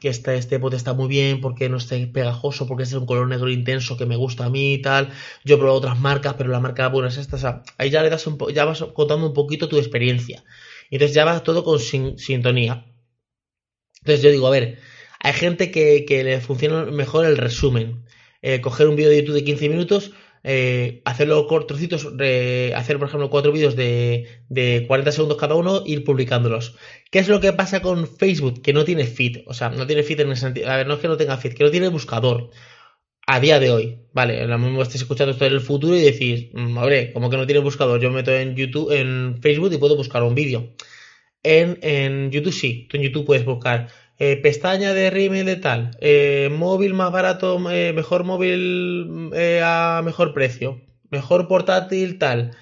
que, 0.00 0.08
este, 0.08 0.36
este 0.36 0.58
bote 0.58 0.76
está 0.76 0.92
muy 0.92 1.08
bien 1.08 1.40
porque 1.40 1.68
no 1.68 1.78
está 1.78 1.96
pegajoso, 2.12 2.66
porque 2.66 2.82
es 2.82 2.92
un 2.92 3.06
color 3.06 3.28
negro 3.28 3.48
intenso 3.48 3.96
que 3.96 4.04
me 4.04 4.16
gusta 4.16 4.44
a 4.44 4.50
mí 4.50 4.74
y 4.74 4.82
tal. 4.82 5.10
Yo 5.44 5.54
he 5.54 5.58
probado 5.58 5.78
otras 5.78 5.98
marcas, 5.98 6.34
pero 6.34 6.50
la 6.50 6.60
marca 6.60 6.88
buena 6.88 7.08
es 7.08 7.16
esta. 7.16 7.36
O 7.36 7.38
sea, 7.38 7.62
ahí 7.78 7.90
ya 7.90 8.02
le 8.02 8.10
das 8.10 8.26
un 8.26 8.38
ya 8.52 8.64
vas 8.64 8.82
contando 8.94 9.26
un 9.26 9.32
poquito 9.32 9.68
tu 9.68 9.78
experiencia. 9.78 10.44
Entonces 10.90 11.14
ya 11.14 11.24
va 11.24 11.42
todo 11.42 11.64
con 11.64 11.78
sintonía. 11.78 12.86
Entonces 14.00 14.22
yo 14.22 14.30
digo, 14.30 14.46
a 14.46 14.50
ver, 14.50 14.78
hay 15.20 15.32
gente 15.32 15.70
que, 15.70 16.04
que 16.04 16.24
le 16.24 16.40
funciona 16.40 16.84
mejor 16.84 17.26
el 17.26 17.36
resumen. 17.36 18.04
Eh, 18.42 18.60
coger 18.60 18.86
un 18.88 18.96
vídeo 18.96 19.10
de 19.10 19.20
YouTube 19.20 19.34
de 19.34 19.44
15 19.44 19.68
minutos, 19.68 20.12
eh, 20.50 21.02
hacerlo 21.04 21.46
hacer 21.46 22.98
por 22.98 23.08
ejemplo 23.08 23.28
cuatro 23.28 23.52
vídeos 23.52 23.76
de, 23.76 24.26
de 24.48 24.86
40 24.88 25.12
segundos 25.12 25.36
cada 25.36 25.54
uno, 25.54 25.82
ir 25.84 26.04
publicándolos. 26.04 26.74
¿Qué 27.10 27.18
es 27.18 27.28
lo 27.28 27.38
que 27.38 27.52
pasa 27.52 27.82
con 27.82 28.06
Facebook? 28.06 28.62
Que 28.62 28.72
no 28.72 28.86
tiene 28.86 29.04
feed, 29.04 29.42
o 29.46 29.52
sea, 29.52 29.68
no 29.68 29.86
tiene 29.86 30.02
feed 30.02 30.20
en 30.20 30.30
el 30.30 30.38
sentido, 30.38 30.70
a 30.70 30.76
ver, 30.78 30.86
no 30.86 30.94
es 30.94 31.00
que 31.00 31.08
no 31.08 31.18
tenga 31.18 31.36
feed, 31.36 31.52
que 31.52 31.64
no 31.64 31.70
tiene 31.70 31.88
buscador. 31.88 32.48
A 33.26 33.40
día 33.40 33.60
de 33.60 33.70
hoy, 33.70 33.98
vale, 34.14 34.46
lo 34.46 34.58
mismo 34.58 34.80
estáis 34.80 35.02
escuchando 35.02 35.32
esto 35.32 35.44
en 35.44 35.52
el 35.52 35.60
futuro 35.60 35.94
y 35.94 36.00
decís, 36.00 36.48
hombre, 36.54 37.12
como 37.12 37.28
que 37.28 37.36
no 37.36 37.44
tiene 37.44 37.60
buscador, 37.60 38.00
yo 38.00 38.08
me 38.08 38.16
meto 38.16 38.32
en 38.32 38.56
YouTube, 38.56 38.90
en 38.90 39.38
Facebook 39.42 39.70
y 39.74 39.76
puedo 39.76 39.96
buscar 39.96 40.22
un 40.22 40.34
vídeo. 40.34 40.72
En, 41.42 41.78
en 41.82 42.30
YouTube 42.30 42.54
sí, 42.54 42.88
tú 42.88 42.96
en 42.96 43.02
YouTube 43.02 43.26
puedes 43.26 43.44
buscar 43.44 43.88
eh, 44.18 44.36
pestaña 44.36 44.94
de 44.94 45.10
rímel 45.10 45.46
de 45.46 45.56
tal, 45.56 45.92
eh, 46.00 46.48
móvil 46.52 46.92
más 46.94 47.12
barato, 47.12 47.58
eh, 47.70 47.92
mejor 47.92 48.24
móvil 48.24 49.30
a 49.62 50.02
mejor 50.04 50.34
precio, 50.34 50.80
mejor 51.10 51.46
portátil 51.46 52.18
tal, 52.18 52.56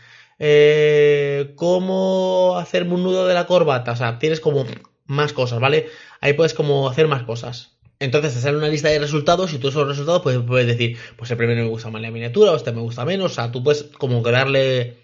cómo 1.57 2.59
hacerme 2.59 2.95
un 2.95 3.05
nudo 3.05 3.27
de 3.27 3.35
la 3.35 3.47
corbata, 3.47 3.93
o 3.93 3.97
sea, 3.97 4.19
tienes 4.19 4.41
como 4.41 4.67
más 5.07 5.33
cosas, 5.33 5.61
¿vale? 5.61 5.87
Ahí 6.21 6.35
puedes 6.35 6.53
como 6.53 6.89
hacer 6.91 7.09
más 7.09 7.23
cosas. 7.23 7.79
Entonces 7.99 8.35
te 8.35 8.41
sale 8.41 8.59
una 8.59 8.69
lista 8.69 8.91
de 8.91 8.99
resultados 8.99 9.55
y 9.55 9.59
tú 9.59 9.69
esos 9.69 9.89
resultados 9.89 10.21
pues, 10.23 10.39
puedes 10.47 10.67
decir, 10.67 10.99
pues 11.17 11.31
el 11.31 11.39
primero 11.39 11.63
me 11.63 11.69
gusta 11.71 11.89
más 11.89 12.03
la 12.03 12.11
miniatura 12.11 12.53
o 12.53 12.57
este 12.57 12.73
me 12.73 12.83
gusta 12.83 13.07
menos, 13.07 13.33
o 13.33 13.35
sea, 13.35 13.51
tú 13.51 13.65
puedes 13.65 13.85
como 13.85 14.23
que 14.23 14.31
darle, 14.31 14.99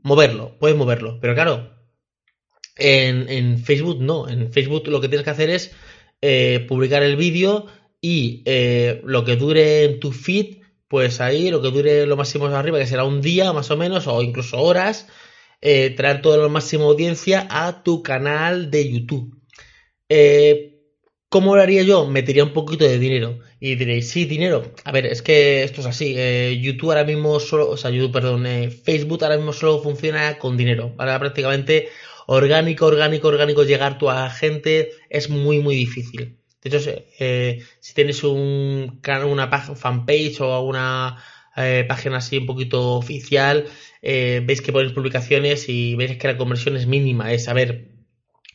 moverlo, 0.00 0.56
puedes 0.58 0.76
moverlo, 0.76 1.20
pero 1.20 1.34
claro, 1.34 1.77
en, 2.78 3.58
Facebook 3.58 4.00
no, 4.00 4.28
en 4.28 4.52
Facebook 4.52 4.86
lo 4.88 5.00
que 5.00 5.08
tienes 5.08 5.24
que 5.24 5.30
hacer 5.30 5.50
es 5.50 5.72
eh, 6.22 6.64
publicar 6.68 7.02
el 7.02 7.16
vídeo 7.16 7.66
y 8.00 8.42
eh, 8.44 9.00
lo 9.04 9.24
que 9.24 9.36
dure 9.36 9.84
en 9.84 10.00
tu 10.00 10.12
feed, 10.12 10.58
pues 10.86 11.20
ahí 11.20 11.50
lo 11.50 11.60
que 11.60 11.70
dure 11.70 12.06
lo 12.06 12.16
máximo 12.16 12.46
arriba, 12.46 12.78
que 12.78 12.86
será 12.86 13.04
un 13.04 13.20
día 13.20 13.52
más 13.52 13.70
o 13.70 13.76
menos, 13.76 14.06
o 14.06 14.22
incluso 14.22 14.60
horas, 14.60 15.08
eh, 15.60 15.90
traer 15.90 16.22
toda 16.22 16.38
la 16.38 16.48
máxima 16.48 16.84
audiencia 16.84 17.46
a 17.50 17.82
tu 17.82 18.02
canal 18.02 18.70
de 18.70 18.90
YouTube. 18.90 19.36
¿Cómo 21.28 21.56
lo 21.56 21.62
haría 21.62 21.82
yo? 21.82 22.06
Metería 22.06 22.42
un 22.44 22.54
poquito 22.54 22.84
de 22.84 22.98
dinero. 22.98 23.40
Y 23.60 23.74
diréis, 23.74 24.08
sí, 24.08 24.24
dinero. 24.24 24.72
A 24.84 24.92
ver, 24.92 25.04
es 25.04 25.20
que 25.20 25.62
esto 25.62 25.82
es 25.82 25.86
así. 25.86 26.14
YouTube 26.62 26.90
ahora 26.90 27.04
mismo 27.04 27.38
solo, 27.38 27.68
o 27.68 27.76
sea, 27.76 27.90
YouTube, 27.90 28.12
perdón, 28.12 28.46
Facebook 28.82 29.22
ahora 29.22 29.36
mismo 29.36 29.52
solo 29.52 29.82
funciona 29.82 30.38
con 30.38 30.56
dinero. 30.56 30.94
Ahora 30.96 31.18
prácticamente 31.18 31.90
orgánico, 32.28 32.84
orgánico, 32.84 33.28
orgánico, 33.28 33.64
llegar 33.64 33.96
tu 33.96 34.10
a 34.10 34.28
gente 34.28 34.90
es 35.08 35.30
muy, 35.30 35.60
muy 35.60 35.74
difícil. 35.74 36.36
De 36.62 36.68
hecho, 36.68 36.90
eh, 37.18 37.64
si 37.80 37.94
tienes 37.94 38.22
un, 38.22 39.00
una 39.26 39.48
fanpage 39.48 40.40
o 40.42 40.60
una 40.60 41.16
eh, 41.56 41.86
página 41.88 42.18
así 42.18 42.36
un 42.36 42.44
poquito 42.44 42.96
oficial, 42.96 43.64
eh, 44.02 44.42
veis 44.44 44.60
que 44.60 44.72
pones 44.72 44.92
publicaciones 44.92 45.70
y 45.70 45.94
veis 45.94 46.18
que 46.18 46.28
la 46.28 46.36
conversión 46.36 46.76
es 46.76 46.86
mínima. 46.86 47.32
Es, 47.32 47.48
a 47.48 47.54
ver, 47.54 47.92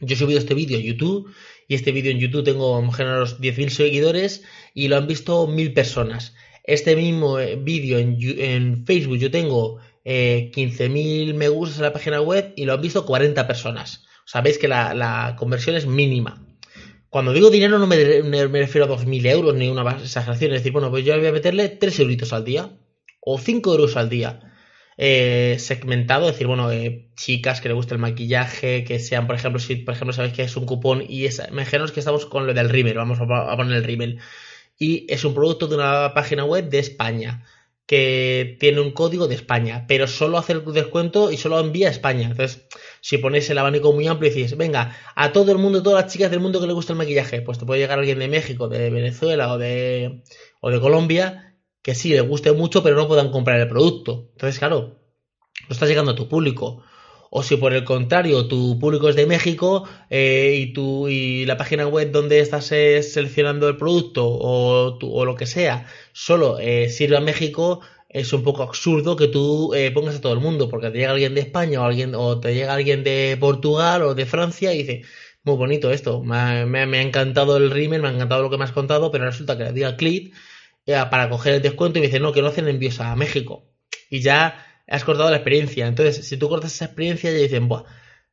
yo 0.01 0.13
he 0.13 0.19
subido 0.19 0.37
este 0.37 0.53
vídeo 0.53 0.77
a 0.77 0.81
YouTube 0.81 1.33
y 1.67 1.73
este 1.73 1.91
vídeo 1.91 2.11
en 2.11 2.19
YouTube 2.19 2.43
tengo 2.43 2.79
más 2.79 2.99
o 2.99 3.03
menos 3.03 3.41
10.000 3.41 3.69
seguidores 3.69 4.43
y 4.75 4.87
lo 4.87 4.97
han 4.97 5.07
visto 5.07 5.47
1.000 5.47 5.73
personas. 5.73 6.35
Este 6.63 6.95
mismo 6.95 7.37
vídeo 7.57 7.97
en, 7.97 8.17
en 8.21 8.85
Facebook 8.85 9.17
yo 9.17 9.31
tengo 9.31 9.79
eh, 10.05 10.51
15.000 10.53 11.33
me 11.33 11.47
gustas 11.49 11.77
en 11.77 11.83
la 11.83 11.93
página 11.93 12.21
web 12.21 12.53
y 12.55 12.65
lo 12.65 12.73
han 12.73 12.81
visto 12.81 13.05
40 13.05 13.47
personas. 13.47 14.05
Sabéis 14.25 14.57
que 14.57 14.67
la, 14.67 15.35
conversión 15.37 15.75
es 15.75 15.85
mínima. 15.85 16.45
Cuando 17.09 17.33
digo 17.33 17.49
dinero 17.49 17.77
no 17.77 17.87
me, 17.87 17.95
refiero 17.95 18.85
a 18.85 18.97
2.000 18.97 19.25
euros 19.27 19.55
ni 19.55 19.69
una 19.69 19.89
exageración. 19.91 20.51
Es 20.51 20.59
decir, 20.59 20.71
bueno, 20.71 20.89
pues 20.89 21.05
yo 21.05 21.17
voy 21.17 21.27
a 21.27 21.31
meterle 21.31 21.69
3 21.69 21.99
euritos 21.99 22.33
al 22.33 22.43
día 22.43 22.71
o 23.19 23.37
5 23.37 23.71
euros 23.71 23.95
al 23.97 24.09
día. 24.09 24.53
Eh, 24.97 25.57
segmentado, 25.59 26.27
es 26.27 26.33
decir, 26.33 26.47
bueno, 26.47 26.71
eh, 26.71 27.09
chicas 27.15 27.61
que 27.61 27.67
le 27.67 27.73
guste 27.73 27.95
el 27.95 27.99
maquillaje, 27.99 28.83
que 28.83 28.99
sean, 28.99 29.25
por 29.25 29.35
ejemplo, 29.35 29.59
si 29.59 29.77
por 29.77 29.95
ejemplo 29.95 30.13
sabéis 30.13 30.35
que 30.35 30.43
es 30.43 30.55
un 30.55 30.65
cupón 30.65 31.03
y 31.07 31.25
es, 31.25 31.41
que 31.41 31.99
estamos 31.99 32.27
con 32.27 32.45
lo 32.45 32.53
del 32.53 32.69
rímel, 32.69 32.97
vamos 32.97 33.19
a, 33.19 33.57
poner 33.57 33.77
el 33.77 33.83
rímel, 33.83 34.19
y 34.77 35.11
es 35.11 35.25
un 35.25 35.33
producto 35.33 35.67
de 35.67 35.75
una 35.75 36.13
página 36.13 36.45
web 36.45 36.69
de 36.69 36.79
España 36.79 37.43
que 37.85 38.57
tiene 38.59 38.79
un 38.79 38.91
código 38.91 39.27
de 39.27 39.35
España, 39.35 39.85
pero 39.87 40.07
solo 40.07 40.37
hace 40.37 40.53
el 40.53 40.63
descuento 40.73 41.31
y 41.31 41.37
solo 41.37 41.59
envía 41.59 41.89
a 41.89 41.91
España. 41.91 42.29
Entonces, 42.29 42.65
si 43.01 43.17
ponéis 43.17 43.49
el 43.49 43.57
abanico 43.57 43.91
muy 43.91 44.07
amplio 44.07 44.31
y 44.31 44.35
decís, 44.35 44.55
venga, 44.57 44.97
a 45.15 45.33
todo 45.33 45.51
el 45.51 45.57
mundo, 45.57 45.83
todas 45.83 46.03
las 46.03 46.13
chicas 46.13 46.31
del 46.31 46.39
mundo 46.39 46.61
que 46.61 46.67
le 46.67 46.73
gusta 46.73 46.93
el 46.93 46.97
maquillaje, 46.97 47.41
pues 47.41 47.59
te 47.59 47.65
puede 47.65 47.81
llegar 47.81 47.99
alguien 47.99 48.19
de 48.19 48.29
México, 48.29 48.69
de 48.69 48.89
Venezuela 48.89 49.53
o 49.53 49.57
de, 49.57 50.23
o 50.61 50.71
de 50.71 50.79
Colombia, 50.79 51.57
que 51.81 51.95
sí 51.95 52.09
le 52.09 52.21
guste 52.21 52.53
mucho, 52.53 52.83
pero 52.83 52.95
no 52.95 53.07
puedan 53.07 53.31
comprar 53.31 53.59
el 53.59 53.67
producto. 53.67 54.29
Entonces, 54.31 54.59
claro, 54.59 54.99
no 55.67 55.73
está 55.73 55.85
llegando 55.85 56.11
a 56.11 56.15
tu 56.15 56.29
público. 56.29 56.83
O 57.35 57.41
si 57.41 57.57
por 57.57 57.73
el 57.73 57.83
contrario 57.83 58.47
tu 58.47 58.77
público 58.77 59.09
es 59.09 59.15
de 59.15 59.25
México 59.25 59.89
eh, 60.11 60.55
y, 60.55 60.71
tu, 60.71 61.07
y 61.09 61.47
la 61.47 61.57
página 61.57 61.87
web 61.87 62.11
donde 62.11 62.39
estás 62.39 62.71
eh, 62.71 63.01
seleccionando 63.01 63.67
el 63.67 63.75
producto 63.75 64.27
o, 64.27 64.99
o, 65.01 65.25
lo 65.25 65.35
que 65.35 65.47
sea 65.47 65.87
solo 66.11 66.59
eh, 66.59 66.89
sirve 66.89 67.17
a 67.17 67.21
México, 67.21 67.81
es 68.07 68.33
un 68.33 68.43
poco 68.43 68.61
absurdo 68.61 69.15
que 69.15 69.27
tú 69.29 69.73
pongas 69.95 70.17
a 70.17 70.21
todo 70.21 70.33
el 70.33 70.41
mundo, 70.41 70.69
porque 70.69 70.91
te 70.91 70.99
llega 70.99 71.11
alguien 71.13 71.33
de 71.33 71.41
España 71.41 71.81
o, 71.81 71.85
alguien, 71.85 72.13
o 72.13 72.39
te 72.39 72.53
llega 72.53 72.71
alguien 72.71 73.03
de 73.03 73.35
Portugal 73.39 74.03
o 74.03 74.13
de 74.13 74.27
Francia 74.27 74.71
y 74.71 74.83
dice, 74.83 75.01
muy 75.43 75.55
bonito 75.55 75.91
esto, 75.91 76.21
me 76.21 76.35
ha, 76.37 77.01
encantado 77.01 77.57
el 77.57 77.71
rímel, 77.71 78.03
me 78.03 78.09
ha 78.09 78.11
encantado 78.11 78.43
lo 78.43 78.51
que 78.51 78.59
me 78.59 78.65
has 78.65 78.71
contado, 78.73 79.09
pero 79.09 79.25
resulta 79.25 79.57
que 79.57 79.63
le 79.63 79.73
diga 79.73 79.97
clic 79.97 80.35
para 80.85 81.29
coger 81.29 81.55
el 81.55 81.61
descuento 81.63 81.97
y 81.97 82.01
me 82.01 82.07
dice, 82.09 82.19
no, 82.19 82.31
que 82.31 82.43
no 82.43 82.49
hacen 82.49 82.67
envíos 82.67 82.99
a 82.99 83.15
México. 83.15 83.65
Y 84.11 84.21
ya 84.21 84.72
has 84.87 85.03
cortado 85.03 85.29
la 85.29 85.37
experiencia. 85.37 85.87
Entonces, 85.87 86.27
si 86.27 86.37
tú 86.37 86.49
cortas 86.49 86.73
esa 86.73 86.85
experiencia, 86.85 87.31
ya 87.31 87.37
dicen, 87.37 87.67
Buah, 87.67 87.83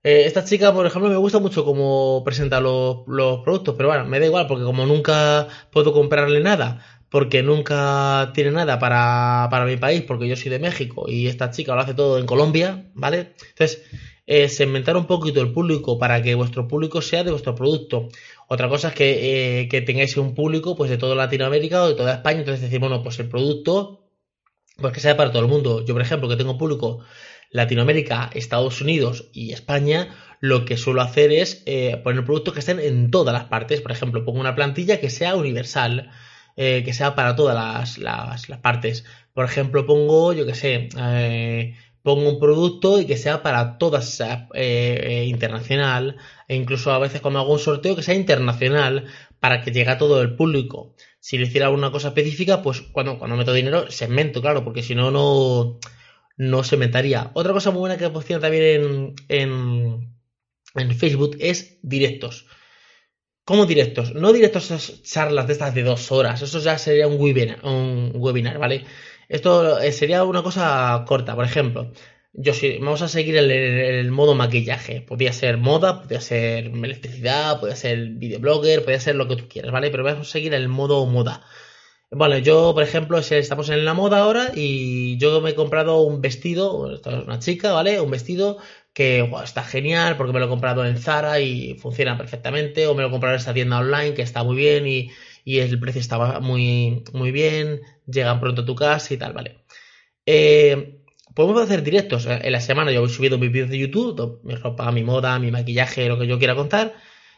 eh, 0.03 0.25
esta 0.25 0.45
chica, 0.45 0.73
por 0.73 0.87
ejemplo, 0.87 1.11
me 1.11 1.17
gusta 1.17 1.39
mucho 1.41 1.65
cómo 1.65 2.23
presenta 2.25 2.61
los, 2.61 3.05
productos, 3.45 3.75
pero 3.77 3.91
bueno, 3.91 4.07
me 4.07 4.19
da 4.19 4.27
igual, 4.27 4.47
porque 4.47 4.65
como 4.65 4.87
nunca 4.87 5.49
puedo 5.71 5.93
comprarle 5.93 6.41
nada, 6.41 6.85
porque 7.11 7.43
nunca 7.43 8.31
tiene 8.35 8.51
nada 8.53 8.79
para, 8.79 9.49
para 9.51 9.67
mi 9.67 9.77
país, 9.77 10.03
porque 10.03 10.27
yo 10.29 10.37
soy 10.37 10.51
de 10.51 10.59
México 10.59 11.05
y 11.09 11.27
esta 11.27 11.51
chica 11.51 11.75
lo 11.75 11.83
hace 11.83 11.95
todo 11.95 12.19
en 12.19 12.27
Colombia, 12.27 12.91
¿vale? 12.95 13.35
Entonces, 13.51 13.83
eh, 14.27 14.49
segmentar 14.49 14.97
un 14.97 15.07
poquito 15.07 15.41
el 15.43 15.53
público 15.53 15.99
para 15.99 16.23
que 16.23 16.35
vuestro 16.35 16.67
público 16.69 17.03
sea 17.03 17.25
de 17.25 17.33
vuestro 17.33 17.55
producto. 17.55 18.09
Otra 18.49 18.69
cosa 18.69 18.89
es 18.89 18.95
que, 18.95 19.63
eh, 19.63 19.69
que 19.69 19.83
tengáis 19.83 20.17
un 20.17 20.35
público 20.35 20.77
pues 20.77 20.91
de 20.91 20.99
toda 20.99 21.15
Latinoamérica 21.15 21.83
o 21.83 21.89
de 21.89 21.95
toda 21.95 22.15
España, 22.15 22.39
entonces 22.39 22.63
decir, 22.63 22.81
bueno, 22.81 23.03
pues 23.03 23.19
el 23.19 23.29
producto 23.29 24.00
pues 24.81 24.93
que 24.93 25.01
sea 25.01 25.17
para 25.17 25.31
todo 25.31 25.43
el 25.43 25.49
mundo. 25.49 25.85
Yo, 25.85 25.95
por 25.95 26.03
ejemplo, 26.03 26.29
que 26.29 26.37
tengo 26.37 26.59
público 26.59 27.01
Latinoamérica, 27.51 28.31
Estados 28.33 28.81
Unidos 28.81 29.29
y 29.33 29.53
España, 29.53 30.15
lo 30.41 30.65
que 30.65 30.77
suelo 30.77 31.03
hacer 31.03 31.33
es 31.33 31.63
eh, 31.67 32.01
poner 32.03 32.25
productos 32.25 32.55
que 32.55 32.61
estén 32.61 32.81
en 32.81 33.11
todas 33.11 33.33
las 33.33 33.45
partes. 33.45 33.81
Por 33.81 33.93
ejemplo, 33.93 34.25
pongo 34.25 34.41
una 34.41 34.55
plantilla 34.55 35.01
que 35.01 35.11
sea 35.11 35.37
universal, 35.37 36.11
eh, 36.57 36.83
que 36.85 36.93
sea 36.93 37.15
para 37.15 37.37
todas 37.37 37.55
las, 37.99 37.99
las, 38.49 38.59
partes. 38.59 39.05
Por 39.35 39.45
ejemplo, 39.45 39.85
pongo, 39.87 40.33
yo 40.33 40.47
que 40.47 40.55
sé, 40.55 40.89
eh, 40.97 41.75
pongo 42.03 42.31
un 42.31 42.41
producto 42.41 43.01
y 43.01 43.07
que 43.07 43.17
sea 43.17 43.43
para 43.43 43.79
todas, 43.79 44.23
internacional, 44.55 46.17
e 46.49 46.57
incluso 46.57 46.93
a 46.93 46.99
veces 46.99 47.21
cuando 47.21 47.41
hago 47.41 47.53
un 47.53 47.59
sorteo 47.59 47.97
que 47.97 48.03
sea 48.03 48.15
internacional 48.15 49.07
para 49.41 49.61
que 49.61 49.73
llegue 49.73 49.91
a 49.91 49.99
todo 49.99 50.23
el 50.23 50.37
público. 50.37 50.95
Si 51.21 51.39
le 51.39 51.45
hiciera 51.45 51.67
alguna 51.67 51.93
cosa 51.93 52.09
específica, 52.09 52.63
pues 52.63 52.81
cuando, 52.81 53.19
cuando 53.19 53.37
meto 53.37 53.53
dinero, 53.53 53.91
segmento, 53.91 54.41
claro, 54.41 54.65
porque 54.65 54.83
si 54.83 54.95
no, 54.95 55.11
no, 55.11 55.79
no 56.37 56.65
segmentaría. 56.65 57.31
Otra 57.35 57.53
cosa 57.53 57.71
muy 57.71 57.81
buena 57.81 57.99
que 57.99 58.09
funciona 58.09 58.41
también 58.41 59.15
en, 59.29 60.15
en, 60.75 60.97
Facebook 60.97 61.37
es 61.39 61.79
directos. 61.83 62.47
¿Cómo 63.45 63.67
directos? 63.67 64.15
No 64.15 64.33
directos 64.33 64.71
esas 64.71 65.03
charlas 65.03 65.47
de 65.47 65.53
estas 65.53 65.75
de 65.75 65.83
dos 65.83 66.11
horas. 66.13 66.41
Eso 66.41 66.59
ya 66.61 66.79
sería 66.79 67.07
un 67.09 67.21
webinar, 67.21 67.65
un 67.65 68.13
webinar 68.15 68.59
¿vale? 68.59 68.85
Esto 69.29 69.79
eh, 69.81 69.93
sería 69.93 70.25
una 70.25 70.43
cosa 70.43 71.05
corta. 71.07 71.35
Por 71.35 71.45
ejemplo, 71.45 71.93
yo 72.33 72.55
sí, 72.55 72.79
vamos 72.81 73.03
a 73.03 73.09
seguir 73.09 73.37
el, 73.37 74.11
modo 74.11 74.35
maquillaje. 74.35 75.01
Podría 75.03 75.33
ser 75.33 75.59
moda, 75.59 76.01
podría 76.01 76.21
ser 76.21 76.67
electricidad, 76.67 77.59
podría 77.61 77.77
ser 77.77 77.99
videoblogger, 78.11 78.81
podría 78.81 79.01
ser 79.01 79.17
lo 79.17 79.29
que 79.29 79.37
tú 79.37 79.49
quieras, 79.49 79.73
¿vale? 79.73 79.91
Pero 79.91 80.05
vamos 80.05 80.29
a 80.29 80.33
seguir 80.33 80.55
el 80.55 80.69
modo 80.69 81.05
moda. 81.07 81.43
Bueno, 82.13 82.39
yo, 82.39 82.75
por 82.75 82.83
ejemplo, 82.83 83.19
estamos 83.19 83.69
en 83.69 83.85
la 83.85 83.95
moda 83.95 84.19
ahora 84.19 84.51
y 84.55 85.17
yo 85.19 85.41
me 85.41 85.51
he 85.51 85.55
comprado 85.55 86.01
un 86.01 86.21
vestido, 86.21 86.93
esta 86.93 87.19
es 87.19 87.25
una 87.25 87.39
chica, 87.39 87.73
¿vale? 87.73 88.01
Un 88.01 88.11
vestido 88.11 88.59
que 88.93 89.21
está 89.45 89.63
genial 89.63 90.17
porque 90.17 90.33
me 90.33 90.41
lo 90.41 90.47
he 90.47 90.49
comprado 90.49 90.85
en 90.85 90.99
Zara 90.99 91.41
y 91.41 91.75
funciona 91.75 92.19
perfectamente, 92.19 92.87
o 92.89 92.95
me 92.95 93.03
lo 93.03 93.09
he 93.09 93.11
comprado 93.13 93.35
en 93.35 93.41
esta 93.41 93.55
tienda 93.55 93.79
online 93.79 94.15
que 94.15 94.23
está 94.23 94.43
muy 94.43 94.57
bien 94.57 94.87
y, 94.87 95.11
el 95.45 95.81
precio 95.81 96.01
estaba 96.01 96.41
muy, 96.41 97.05
muy 97.13 97.33
bien, 97.33 97.81
llegan 98.07 98.41
pronto 98.41 98.63
a 98.63 98.67
tu 98.67 98.75
casa 98.75 99.15
y 99.15 99.17
tal, 99.17 99.33
¿vale? 99.33 99.65
Eh, 100.27 101.00
podemos 101.35 101.63
hacer 101.63 101.83
directos 101.83 102.27
en 102.27 102.53
la 102.53 102.61
semana, 102.61 102.93
yo 102.93 103.01
voy 103.01 103.11
subiendo 103.11 103.39
mis 103.39 103.53
vídeos 103.53 103.71
de 103.71 103.79
YouTube, 103.79 104.41
mi 104.45 104.55
ropa, 104.55 104.91
mi 104.93 105.05
moda, 105.05 105.39
mi 105.39 105.51
maquillaje, 105.51 106.09
lo 106.09 106.19
que 106.19 106.27
yo 106.27 106.39
quiera 106.39 106.55
contar, 106.55 106.95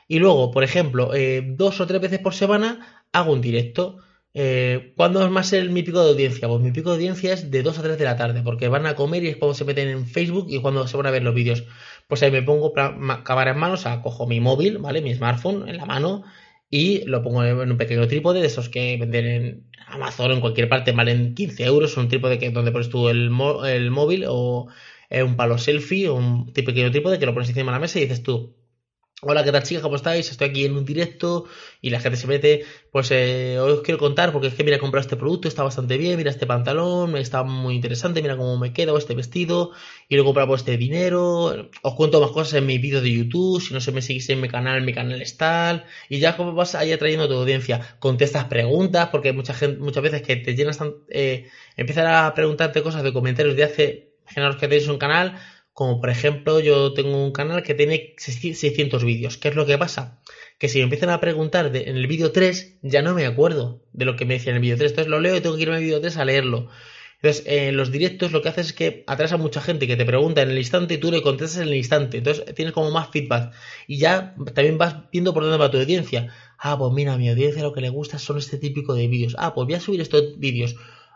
y 0.08 0.18
luego, 0.18 0.50
por 0.50 0.64
ejemplo, 0.64 1.14
eh, 1.14 1.42
dos 1.44 1.80
o 1.80 1.86
tres 1.86 2.00
veces 2.00 2.18
por 2.18 2.34
semana 2.34 3.04
hago 3.12 3.32
un 3.32 3.40
directo 3.40 3.98
eh, 4.34 4.94
¿Cuándo 4.96 5.22
es 5.22 5.30
más 5.30 5.52
el, 5.52 5.70
mi 5.70 5.82
pico 5.82 6.02
de 6.02 6.10
audiencia? 6.10 6.48
Pues 6.48 6.60
mi 6.62 6.72
pico 6.72 6.90
de 6.90 6.96
audiencia 6.96 7.34
es 7.34 7.50
de 7.50 7.62
2 7.62 7.78
a 7.78 7.82
3 7.82 7.98
de 7.98 8.04
la 8.04 8.16
tarde, 8.16 8.42
porque 8.42 8.68
van 8.68 8.86
a 8.86 8.94
comer 8.94 9.22
y 9.24 9.28
es 9.28 9.36
cuando 9.36 9.54
se 9.54 9.64
meten 9.64 9.88
en 9.88 10.06
Facebook 10.06 10.46
y 10.48 10.60
cuando 10.60 10.86
se 10.88 10.96
van 10.96 11.06
a 11.06 11.10
ver 11.10 11.22
los 11.22 11.34
vídeos. 11.34 11.64
Pues 12.08 12.22
ahí 12.22 12.30
me 12.30 12.42
pongo 12.42 12.72
cámara 13.24 13.50
en 13.50 13.58
mano, 13.58 13.74
o 13.74 13.76
sea, 13.76 14.00
cojo 14.00 14.26
mi 14.26 14.40
móvil, 14.40 14.78
¿vale? 14.78 15.02
Mi 15.02 15.14
smartphone 15.14 15.68
en 15.68 15.76
la 15.76 15.84
mano 15.86 16.24
y 16.72 17.04
lo 17.04 17.22
pongo 17.22 17.44
en 17.44 17.70
un 17.70 17.76
pequeño 17.76 18.08
trípode 18.08 18.40
de 18.40 18.46
esos 18.46 18.70
que 18.70 18.96
venden 18.96 19.26
en 19.26 19.70
Amazon 19.86 20.30
o 20.30 20.34
en 20.34 20.40
cualquier 20.40 20.70
parte, 20.70 20.92
valen 20.92 21.34
15 21.34 21.64
euros, 21.64 21.98
un 21.98 22.08
trípode 22.08 22.38
que 22.38 22.50
donde 22.50 22.72
pones 22.72 22.88
tú 22.88 23.10
el, 23.10 23.30
el 23.66 23.90
móvil 23.90 24.24
o 24.26 24.68
un 25.10 25.36
palo 25.36 25.58
selfie 25.58 26.08
o 26.08 26.14
un 26.14 26.52
pequeño 26.54 26.90
trípode 26.90 27.18
que 27.18 27.26
lo 27.26 27.34
pones 27.34 27.50
encima 27.50 27.72
de 27.72 27.76
la 27.76 27.80
mesa 27.80 27.98
y 27.98 28.02
dices 28.02 28.22
tú, 28.22 28.56
Hola, 29.24 29.44
¿qué 29.44 29.52
tal 29.52 29.62
chicas? 29.62 29.82
¿Cómo 29.84 29.94
estáis? 29.94 30.28
Estoy 30.32 30.48
aquí 30.48 30.64
en 30.64 30.74
un 30.76 30.84
directo 30.84 31.44
y 31.80 31.90
la 31.90 32.00
gente 32.00 32.18
se 32.18 32.26
mete, 32.26 32.64
pues 32.90 33.08
eh, 33.12 33.56
os 33.60 33.80
quiero 33.82 33.96
contar 33.96 34.32
porque 34.32 34.48
es 34.48 34.54
que 34.54 34.64
mira, 34.64 34.78
he 34.78 34.80
comprado 34.80 35.02
este 35.02 35.16
producto, 35.16 35.46
está 35.46 35.62
bastante 35.62 35.96
bien, 35.96 36.16
mira 36.16 36.30
este 36.30 36.44
pantalón, 36.44 37.16
está 37.16 37.44
muy 37.44 37.76
interesante, 37.76 38.20
mira 38.20 38.36
cómo 38.36 38.58
me 38.58 38.72
queda 38.72 38.98
este 38.98 39.14
vestido 39.14 39.70
y 40.08 40.16
lo 40.16 40.22
he 40.22 40.24
comprado 40.24 40.48
por 40.48 40.58
este 40.58 40.76
dinero, 40.76 41.68
os 41.82 41.94
cuento 41.94 42.20
más 42.20 42.32
cosas 42.32 42.54
en 42.54 42.66
mi 42.66 42.78
vídeo 42.78 43.00
de 43.00 43.12
YouTube, 43.12 43.60
si 43.62 43.72
no 43.72 43.80
se 43.80 43.92
me 43.92 44.02
seguís 44.02 44.28
en 44.30 44.40
mi 44.40 44.48
canal, 44.48 44.82
mi 44.82 44.92
canal 44.92 45.22
es 45.22 45.36
tal, 45.36 45.84
y 46.08 46.18
ya 46.18 46.36
como 46.36 46.52
vas 46.54 46.74
ahí 46.74 46.90
atrayendo 46.90 47.26
a 47.26 47.28
tu 47.28 47.34
audiencia, 47.34 47.96
contestas 48.00 48.46
preguntas, 48.46 49.10
porque 49.12 49.32
mucha 49.32 49.54
gente, 49.54 49.78
muchas 49.78 50.02
veces 50.02 50.22
que 50.22 50.34
te 50.34 50.56
llenas, 50.56 50.80
eh, 51.10 51.48
empiezan 51.76 52.08
a 52.08 52.34
preguntarte 52.34 52.82
cosas 52.82 53.04
de 53.04 53.12
comentarios 53.12 53.54
de 53.54 53.62
hace, 53.62 54.08
imaginaos 54.22 54.56
que 54.56 54.66
tenéis 54.66 54.88
un 54.88 54.98
canal, 54.98 55.38
como 55.72 56.00
por 56.00 56.10
ejemplo, 56.10 56.60
yo 56.60 56.92
tengo 56.92 57.24
un 57.24 57.32
canal 57.32 57.62
que 57.62 57.74
tiene 57.74 58.14
600 58.18 59.04
vídeos. 59.04 59.38
¿Qué 59.38 59.48
es 59.48 59.54
lo 59.54 59.66
que 59.66 59.78
pasa? 59.78 60.20
Que 60.58 60.68
si 60.68 60.78
me 60.78 60.84
empiezan 60.84 61.10
a 61.10 61.20
preguntar 61.20 61.74
en 61.74 61.96
el 61.96 62.06
vídeo 62.06 62.32
3, 62.32 62.78
ya 62.82 63.02
no 63.02 63.14
me 63.14 63.26
acuerdo 63.26 63.82
de 63.92 64.04
lo 64.04 64.16
que 64.16 64.24
me 64.24 64.34
decían 64.34 64.56
en 64.56 64.56
el 64.56 64.62
vídeo 64.62 64.76
3. 64.76 64.92
Entonces 64.92 65.10
lo 65.10 65.20
leo 65.20 65.36
y 65.36 65.40
tengo 65.40 65.56
que 65.56 65.62
irme 65.62 65.76
al 65.76 65.82
vídeo 65.82 66.00
3 66.00 66.16
a 66.18 66.24
leerlo. 66.24 66.68
Entonces, 67.22 67.44
en 67.46 67.76
los 67.76 67.92
directos 67.92 68.32
lo 68.32 68.42
que 68.42 68.48
haces 68.48 68.66
es 68.66 68.72
que 68.72 69.04
atraes 69.06 69.32
a 69.32 69.36
mucha 69.36 69.60
gente 69.60 69.86
que 69.86 69.96
te 69.96 70.04
pregunta 70.04 70.42
en 70.42 70.50
el 70.50 70.58
instante 70.58 70.94
y 70.94 70.98
tú 70.98 71.12
le 71.12 71.22
contestas 71.22 71.62
en 71.62 71.68
el 71.68 71.74
instante. 71.76 72.18
Entonces, 72.18 72.52
tienes 72.56 72.74
como 72.74 72.90
más 72.90 73.10
feedback. 73.10 73.54
Y 73.86 73.98
ya 73.98 74.34
también 74.54 74.76
vas 74.76 75.08
viendo 75.12 75.32
por 75.32 75.44
dónde 75.44 75.56
va 75.56 75.70
tu 75.70 75.78
audiencia. 75.78 76.34
Ah, 76.58 76.76
pues 76.76 76.92
mira, 76.92 77.16
mi 77.16 77.28
audiencia 77.30 77.62
lo 77.62 77.72
que 77.72 77.80
le 77.80 77.90
gusta 77.90 78.18
son 78.18 78.38
este 78.38 78.58
típico 78.58 78.94
de 78.94 79.06
vídeos. 79.06 79.36
Ah, 79.38 79.54
pues 79.54 79.66
voy 79.66 79.74
a 79.74 79.80
subir 79.80 80.00
estos 80.00 80.36
vídeos. 80.38 80.74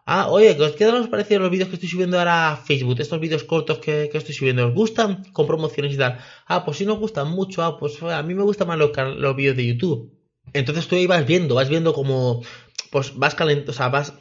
Ah, 0.08 0.28
oye, 0.28 0.56
¿qué 0.76 0.86
os 0.86 1.08
parecido 1.08 1.40
los 1.40 1.50
vídeos 1.50 1.68
que 1.68 1.74
estoy 1.74 1.88
subiendo 1.88 2.16
ahora 2.16 2.52
a 2.52 2.56
Facebook? 2.56 3.00
Estos 3.00 3.18
vídeos 3.18 3.42
cortos 3.42 3.78
que, 3.78 4.08
estoy 4.12 4.34
subiendo, 4.34 4.68
¿os 4.68 4.72
gustan? 4.72 5.24
Con 5.32 5.48
promociones 5.48 5.92
y 5.94 5.96
tal. 5.96 6.18
Ah, 6.46 6.64
pues 6.64 6.76
si 6.76 6.86
no 6.86 6.92
os 6.94 7.00
gustan 7.00 7.28
mucho, 7.28 7.64
ah, 7.64 7.76
pues 7.76 8.00
a 8.02 8.22
mí 8.22 8.32
me 8.34 8.44
gustan 8.44 8.68
más 8.68 8.78
los, 8.78 8.92
los 9.16 9.34
vídeos 9.34 9.56
de 9.56 9.66
YouTube. 9.66 10.12
Entonces 10.52 10.86
tú 10.86 10.94
ahí 10.94 11.06
vas 11.08 11.26
viendo, 11.26 11.56
vas 11.56 11.68
viendo 11.68 11.92
como, 11.92 12.42
pues 12.92 13.16
vas 13.16 13.34
calentando, 13.34 13.72
o 13.72 13.74
sea, 13.74 13.88
vas 13.88 14.12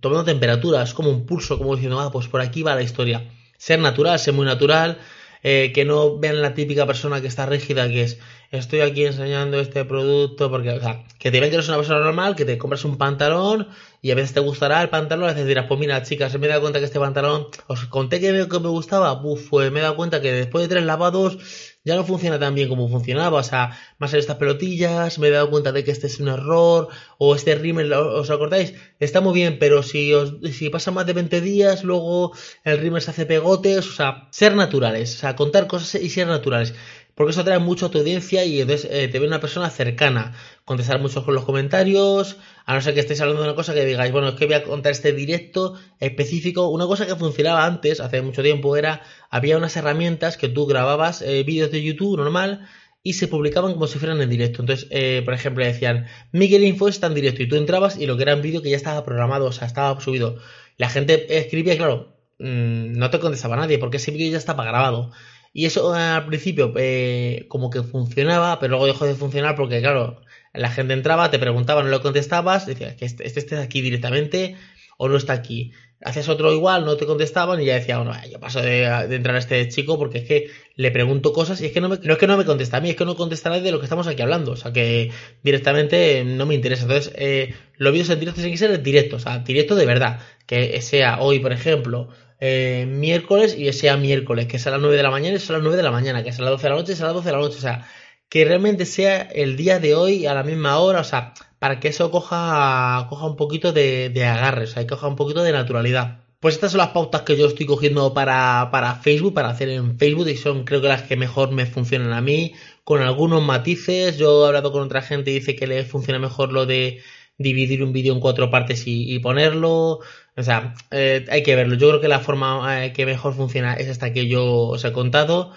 tomando 0.00 0.24
temperaturas, 0.24 0.94
como 0.94 1.10
un 1.10 1.26
pulso, 1.26 1.58
como 1.58 1.74
diciendo, 1.74 2.00
ah, 2.00 2.10
pues 2.10 2.28
por 2.28 2.40
aquí 2.40 2.62
va 2.62 2.74
la 2.74 2.82
historia. 2.82 3.30
Ser 3.58 3.78
natural, 3.80 4.18
ser 4.18 4.32
muy 4.32 4.46
natural, 4.46 4.98
eh, 5.48 5.70
que 5.72 5.84
no 5.84 6.18
vean 6.18 6.42
la 6.42 6.54
típica 6.54 6.88
persona 6.88 7.20
que 7.20 7.28
está 7.28 7.46
rígida, 7.46 7.86
que 7.86 8.02
es, 8.02 8.18
estoy 8.50 8.80
aquí 8.80 9.06
enseñando 9.06 9.60
este 9.60 9.84
producto, 9.84 10.50
porque, 10.50 10.70
o 10.70 10.80
sea, 10.80 11.04
que 11.20 11.30
te 11.30 11.38
ven 11.38 11.50
que 11.50 11.54
eres 11.54 11.68
una 11.68 11.76
persona 11.76 12.00
normal, 12.00 12.34
que 12.34 12.44
te 12.44 12.58
compras 12.58 12.84
un 12.84 12.98
pantalón 12.98 13.68
y 14.02 14.10
a 14.10 14.16
veces 14.16 14.32
te 14.32 14.40
gustará 14.40 14.82
el 14.82 14.88
pantalón, 14.88 15.28
a 15.28 15.32
veces 15.34 15.46
dirás, 15.46 15.66
pues 15.68 15.78
mira, 15.78 16.02
chicas, 16.02 16.36
me 16.36 16.46
he 16.46 16.48
dado 16.48 16.62
cuenta 16.62 16.80
que 16.80 16.86
este 16.86 16.98
pantalón, 16.98 17.46
os 17.68 17.84
conté 17.84 18.18
que 18.18 18.32
me, 18.32 18.48
que 18.48 18.58
me 18.58 18.68
gustaba, 18.70 19.22
pues 19.22 19.70
me 19.70 19.78
he 19.78 19.82
dado 19.82 19.94
cuenta 19.94 20.20
que 20.20 20.32
después 20.32 20.64
de 20.64 20.68
tres 20.68 20.84
lavados 20.84 21.38
ya 21.86 21.94
no 21.94 22.04
funciona 22.04 22.36
tan 22.38 22.56
bien 22.56 22.68
como 22.68 22.88
funcionaba, 22.88 23.38
o 23.38 23.42
sea, 23.44 23.78
más 23.98 24.12
en 24.12 24.18
estas 24.18 24.38
pelotillas, 24.38 25.20
me 25.20 25.28
he 25.28 25.30
dado 25.30 25.48
cuenta 25.50 25.70
de 25.70 25.84
que 25.84 25.92
este 25.92 26.08
es 26.08 26.18
un 26.18 26.26
error, 26.26 26.88
o 27.16 27.36
este 27.36 27.54
rímel, 27.54 27.92
¿os 27.92 28.28
acordáis? 28.28 28.74
Está 28.98 29.20
muy 29.20 29.32
bien, 29.34 29.58
pero 29.60 29.84
si, 29.84 30.12
os, 30.12 30.34
si 30.52 30.68
pasa 30.68 30.90
más 30.90 31.06
de 31.06 31.12
20 31.12 31.40
días, 31.40 31.84
luego 31.84 32.32
el 32.64 32.78
rímel 32.78 33.02
se 33.02 33.12
hace 33.12 33.24
pegotes, 33.24 33.86
o 33.86 33.92
sea, 33.92 34.26
ser 34.32 34.56
naturales, 34.56 35.14
o 35.14 35.18
sea, 35.18 35.36
contar 35.36 35.68
cosas 35.68 36.02
y 36.02 36.10
ser 36.10 36.26
naturales 36.26 36.74
porque 37.16 37.30
eso 37.30 37.40
atrae 37.40 37.58
mucho 37.58 37.86
a 37.86 37.90
tu 37.90 37.98
audiencia 37.98 38.44
y 38.44 38.60
entonces 38.60 38.88
eh, 38.92 39.08
te 39.08 39.18
ve 39.18 39.26
una 39.26 39.40
persona 39.40 39.70
cercana. 39.70 40.34
Contestar 40.66 41.00
mucho 41.00 41.24
con 41.24 41.34
los 41.34 41.44
comentarios, 41.44 42.36
a 42.66 42.74
no 42.74 42.82
ser 42.82 42.92
que 42.92 43.00
estéis 43.00 43.22
hablando 43.22 43.42
de 43.42 43.48
una 43.48 43.56
cosa 43.56 43.72
que 43.72 43.86
digáis, 43.86 44.12
bueno, 44.12 44.28
es 44.28 44.34
que 44.34 44.44
voy 44.44 44.54
a 44.54 44.62
contar 44.62 44.92
este 44.92 45.12
directo 45.14 45.78
específico. 45.98 46.68
Una 46.68 46.86
cosa 46.86 47.06
que 47.06 47.16
funcionaba 47.16 47.64
antes, 47.64 48.00
hace 48.00 48.20
mucho 48.20 48.42
tiempo, 48.42 48.76
era, 48.76 49.00
había 49.30 49.56
unas 49.56 49.74
herramientas 49.78 50.36
que 50.36 50.48
tú 50.48 50.66
grababas 50.66 51.22
eh, 51.22 51.42
vídeos 51.42 51.70
de 51.70 51.82
YouTube 51.82 52.18
normal 52.18 52.68
y 53.02 53.14
se 53.14 53.28
publicaban 53.28 53.72
como 53.72 53.86
si 53.86 53.98
fueran 53.98 54.20
en 54.20 54.28
directo. 54.28 54.60
Entonces, 54.60 54.86
eh, 54.90 55.22
por 55.24 55.32
ejemplo, 55.32 55.64
decían, 55.64 56.08
Miguel 56.32 56.64
Info 56.64 56.86
está 56.86 57.06
en 57.06 57.14
directo 57.14 57.42
y 57.42 57.48
tú 57.48 57.56
entrabas 57.56 57.96
y 57.96 58.04
lo 58.04 58.18
que 58.18 58.24
era 58.24 58.34
un 58.34 58.42
vídeo 58.42 58.60
que 58.60 58.68
ya 58.68 58.76
estaba 58.76 59.04
programado, 59.04 59.46
o 59.46 59.52
sea, 59.52 59.66
estaba 59.66 59.98
subido. 60.02 60.36
La 60.76 60.90
gente 60.90 61.38
escribía, 61.38 61.78
claro, 61.78 62.14
mm, 62.40 62.92
no 62.98 63.08
te 63.08 63.20
contestaba 63.20 63.56
nadie 63.56 63.78
porque 63.78 63.96
ese 63.96 64.10
vídeo 64.10 64.32
ya 64.32 64.38
estaba 64.38 64.64
grabado. 64.64 65.12
Y 65.58 65.64
eso 65.64 65.94
al 65.94 66.26
principio 66.26 66.74
eh, 66.76 67.46
como 67.48 67.70
que 67.70 67.82
funcionaba, 67.82 68.60
pero 68.60 68.72
luego 68.72 68.84
dejó 68.84 69.06
de 69.06 69.14
funcionar 69.14 69.56
porque, 69.56 69.80
claro, 69.80 70.20
la 70.52 70.70
gente 70.70 70.92
entraba, 70.92 71.30
te 71.30 71.38
preguntaba, 71.38 71.82
no 71.82 71.88
lo 71.88 72.02
contestabas, 72.02 72.66
decías 72.66 72.94
que 72.96 73.06
este, 73.06 73.26
este 73.26 73.40
está 73.40 73.62
aquí 73.62 73.80
directamente 73.80 74.54
o 74.98 75.08
no 75.08 75.16
está 75.16 75.32
aquí. 75.32 75.72
Hacías 76.04 76.28
otro 76.28 76.52
igual, 76.52 76.84
no 76.84 76.98
te 76.98 77.06
contestaban 77.06 77.58
y 77.62 77.64
ya 77.64 77.76
decía, 77.76 77.96
bueno, 77.96 78.12
yo 78.30 78.38
paso 78.38 78.60
de, 78.60 78.84
entrar 78.84 79.34
a 79.34 79.38
este 79.38 79.66
chico 79.68 79.98
porque 79.98 80.18
es 80.18 80.24
que 80.24 80.50
le 80.74 80.90
pregunto 80.90 81.32
cosas 81.32 81.58
y 81.62 81.64
es 81.64 81.72
que 81.72 81.80
no, 81.80 81.88
me, 81.88 81.96
no 82.02 82.12
es 82.12 82.18
que 82.18 82.26
no 82.26 82.36
me 82.36 82.44
contesta 82.44 82.76
a 82.76 82.80
mí, 82.82 82.90
es 82.90 82.96
que 82.96 83.06
no 83.06 83.16
contesta 83.16 83.48
nadie 83.48 83.62
de 83.62 83.72
lo 83.72 83.78
que 83.78 83.86
estamos 83.86 84.06
aquí 84.06 84.20
hablando. 84.20 84.52
O 84.52 84.56
sea 84.56 84.74
que 84.74 85.10
directamente 85.42 86.22
no 86.22 86.44
me 86.44 86.54
interesa. 86.54 86.82
Entonces, 86.82 87.14
eh, 87.16 87.54
los 87.78 87.94
vídeos 87.94 88.10
en 88.10 88.20
directo 88.20 88.42
tienen 88.42 88.52
que 88.52 88.58
ser 88.58 88.82
directos, 88.82 89.22
o 89.22 89.24
sea, 89.24 89.38
directo 89.38 89.74
de 89.74 89.86
verdad. 89.86 90.20
Que 90.44 90.82
sea 90.82 91.18
hoy, 91.20 91.38
por 91.38 91.52
ejemplo, 91.52 92.10
eh, 92.40 92.86
miércoles 92.88 93.56
y 93.58 93.72
sea 93.72 93.96
miércoles, 93.96 94.46
que 94.46 94.56
es 94.56 94.66
a 94.66 94.70
las 94.70 94.80
9 94.80 94.96
de 94.96 95.02
la 95.02 95.10
mañana 95.10 95.34
y 95.34 95.36
es 95.36 95.50
a 95.50 95.54
las 95.54 95.62
9 95.62 95.76
de 95.76 95.82
la 95.82 95.90
mañana, 95.90 96.22
que 96.22 96.30
es 96.30 96.38
a 96.38 96.42
las 96.42 96.50
12 96.50 96.62
de 96.62 96.70
la 96.70 96.76
noche 96.76 96.92
y 96.92 96.94
es 96.94 97.00
a 97.00 97.04
las 97.06 97.14
12 97.14 97.26
de 97.26 97.32
la 97.32 97.38
noche. 97.38 97.56
O 97.58 97.60
sea, 97.60 97.86
que 98.28 98.44
realmente 98.44 98.86
sea 98.86 99.22
el 99.22 99.56
día 99.56 99.78
de 99.78 99.94
hoy 99.94 100.26
a 100.26 100.34
la 100.34 100.42
misma 100.42 100.78
hora, 100.78 101.00
o 101.00 101.04
sea, 101.04 101.34
para 101.58 101.80
que 101.80 101.88
eso 101.88 102.10
coja, 102.10 103.06
coja 103.08 103.26
un 103.26 103.36
poquito 103.36 103.72
de, 103.72 104.12
agarre, 104.24 104.64
o 104.64 104.66
sea, 104.66 104.82
y 104.82 104.86
coja 104.86 105.08
un 105.08 105.16
poquito 105.16 105.42
de 105.42 105.52
naturalidad. 105.52 106.20
Pues 106.40 106.54
estas 106.56 106.72
son 106.72 106.78
las 106.78 106.88
pautas 106.88 107.22
que 107.22 107.36
yo 107.36 107.46
estoy 107.46 107.66
cogiendo 107.66 108.12
para, 108.14 108.68
para 108.70 108.96
Facebook, 108.96 109.34
para 109.34 109.48
hacer 109.48 109.68
en 109.70 109.98
Facebook, 109.98 110.28
y 110.28 110.36
son 110.36 110.64
creo 110.64 110.82
que 110.82 110.88
las 110.88 111.02
que 111.02 111.16
mejor 111.16 111.50
me 111.52 111.66
funcionan 111.66 112.12
a 112.12 112.20
mí, 112.20 112.54
con 112.84 113.02
algunos 113.02 113.42
matices. 113.42 114.18
Yo 114.18 114.44
he 114.44 114.48
hablado 114.48 114.72
con 114.72 114.82
otra 114.82 115.02
gente 115.02 115.30
y 115.30 115.34
dice 115.34 115.56
que 115.56 115.66
le 115.66 115.84
funciona 115.84 116.18
mejor 116.18 116.52
lo 116.52 116.66
de 116.66 117.00
dividir 117.38 117.82
un 117.82 117.92
vídeo 117.92 118.14
en 118.14 118.20
cuatro 118.20 118.50
partes 118.50 118.84
y, 118.86 119.18
ponerlo. 119.20 120.00
O 120.36 120.42
sea, 120.42 120.74
eh, 120.90 121.24
hay 121.30 121.42
que 121.42 121.56
verlo. 121.56 121.76
Yo 121.76 121.88
creo 121.88 122.00
que 122.00 122.08
la 122.08 122.20
forma 122.20 122.84
eh, 122.84 122.92
que 122.92 123.06
mejor 123.06 123.34
funciona 123.34 123.74
es 123.74 123.88
esta 123.88 124.12
que 124.12 124.26
yo 124.28 124.44
os 124.44 124.84
he 124.84 124.92
contado. 124.92 125.52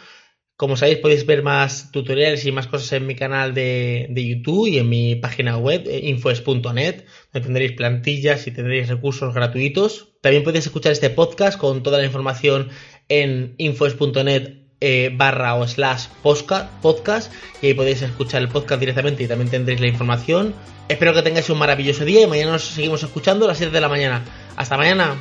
Como 0.56 0.76
sabéis, 0.76 0.98
podéis 0.98 1.26
ver 1.26 1.42
más 1.42 1.89
tutoriales 1.92 2.46
y 2.46 2.52
más 2.52 2.68
cosas 2.68 2.92
en 2.92 3.08
mi 3.08 3.15
canal 3.15 3.54
de, 3.54 4.12
YouTube 4.13 4.68
y 4.68 4.78
en 4.80 4.89
mi 4.89 5.15
página 5.15 5.58
web, 5.58 5.84
eh, 5.88 6.02
infoes.net, 6.04 7.06
donde 7.32 7.46
tendréis 7.46 7.72
plantillas 7.74 8.46
y 8.46 8.52
tendréis 8.52 8.89
recursos 8.89 9.34
gratuitos. 9.34 10.10
También 10.22 10.44
podéis 10.44 10.65
escuchar 10.65 10.92
este 10.92 11.10
podcast 11.10 11.58
con 11.58 11.82
toda 11.82 11.98
la 11.98 12.06
información 12.06 12.70
en 13.08 13.56
infos.net 13.58 14.59
eh, 14.82 15.12
barra 15.13 15.56
o 15.56 15.68
slash 15.68 16.08
podcast 16.22 17.34
y 17.62 17.68
ahí 17.68 17.74
podéis 17.74 18.02
escuchar 18.02 18.42
el 18.42 18.50
podcast 18.50 18.80
directamente 18.80 19.24
y 19.24 19.28
también 19.28 19.50
tendréis 19.50 19.80
la 19.82 19.88
información. 19.88 20.54
Espero 20.88 21.13
que 21.13 21.22
tengáis 21.22 21.50
un 21.50 21.60
maravilloso 21.60 22.06
día 22.06 22.22
y 22.22 22.28
mañana 22.28 22.54
nos 22.54 22.63
seguimos 22.63 23.04
escuchando 23.04 23.46
a 23.46 23.50
las 23.50 23.58
7 23.58 23.72
de 23.72 23.82
la 23.82 23.89
mañana. 23.89 24.24
Hasta 24.56 24.78
mañana. 24.78 25.15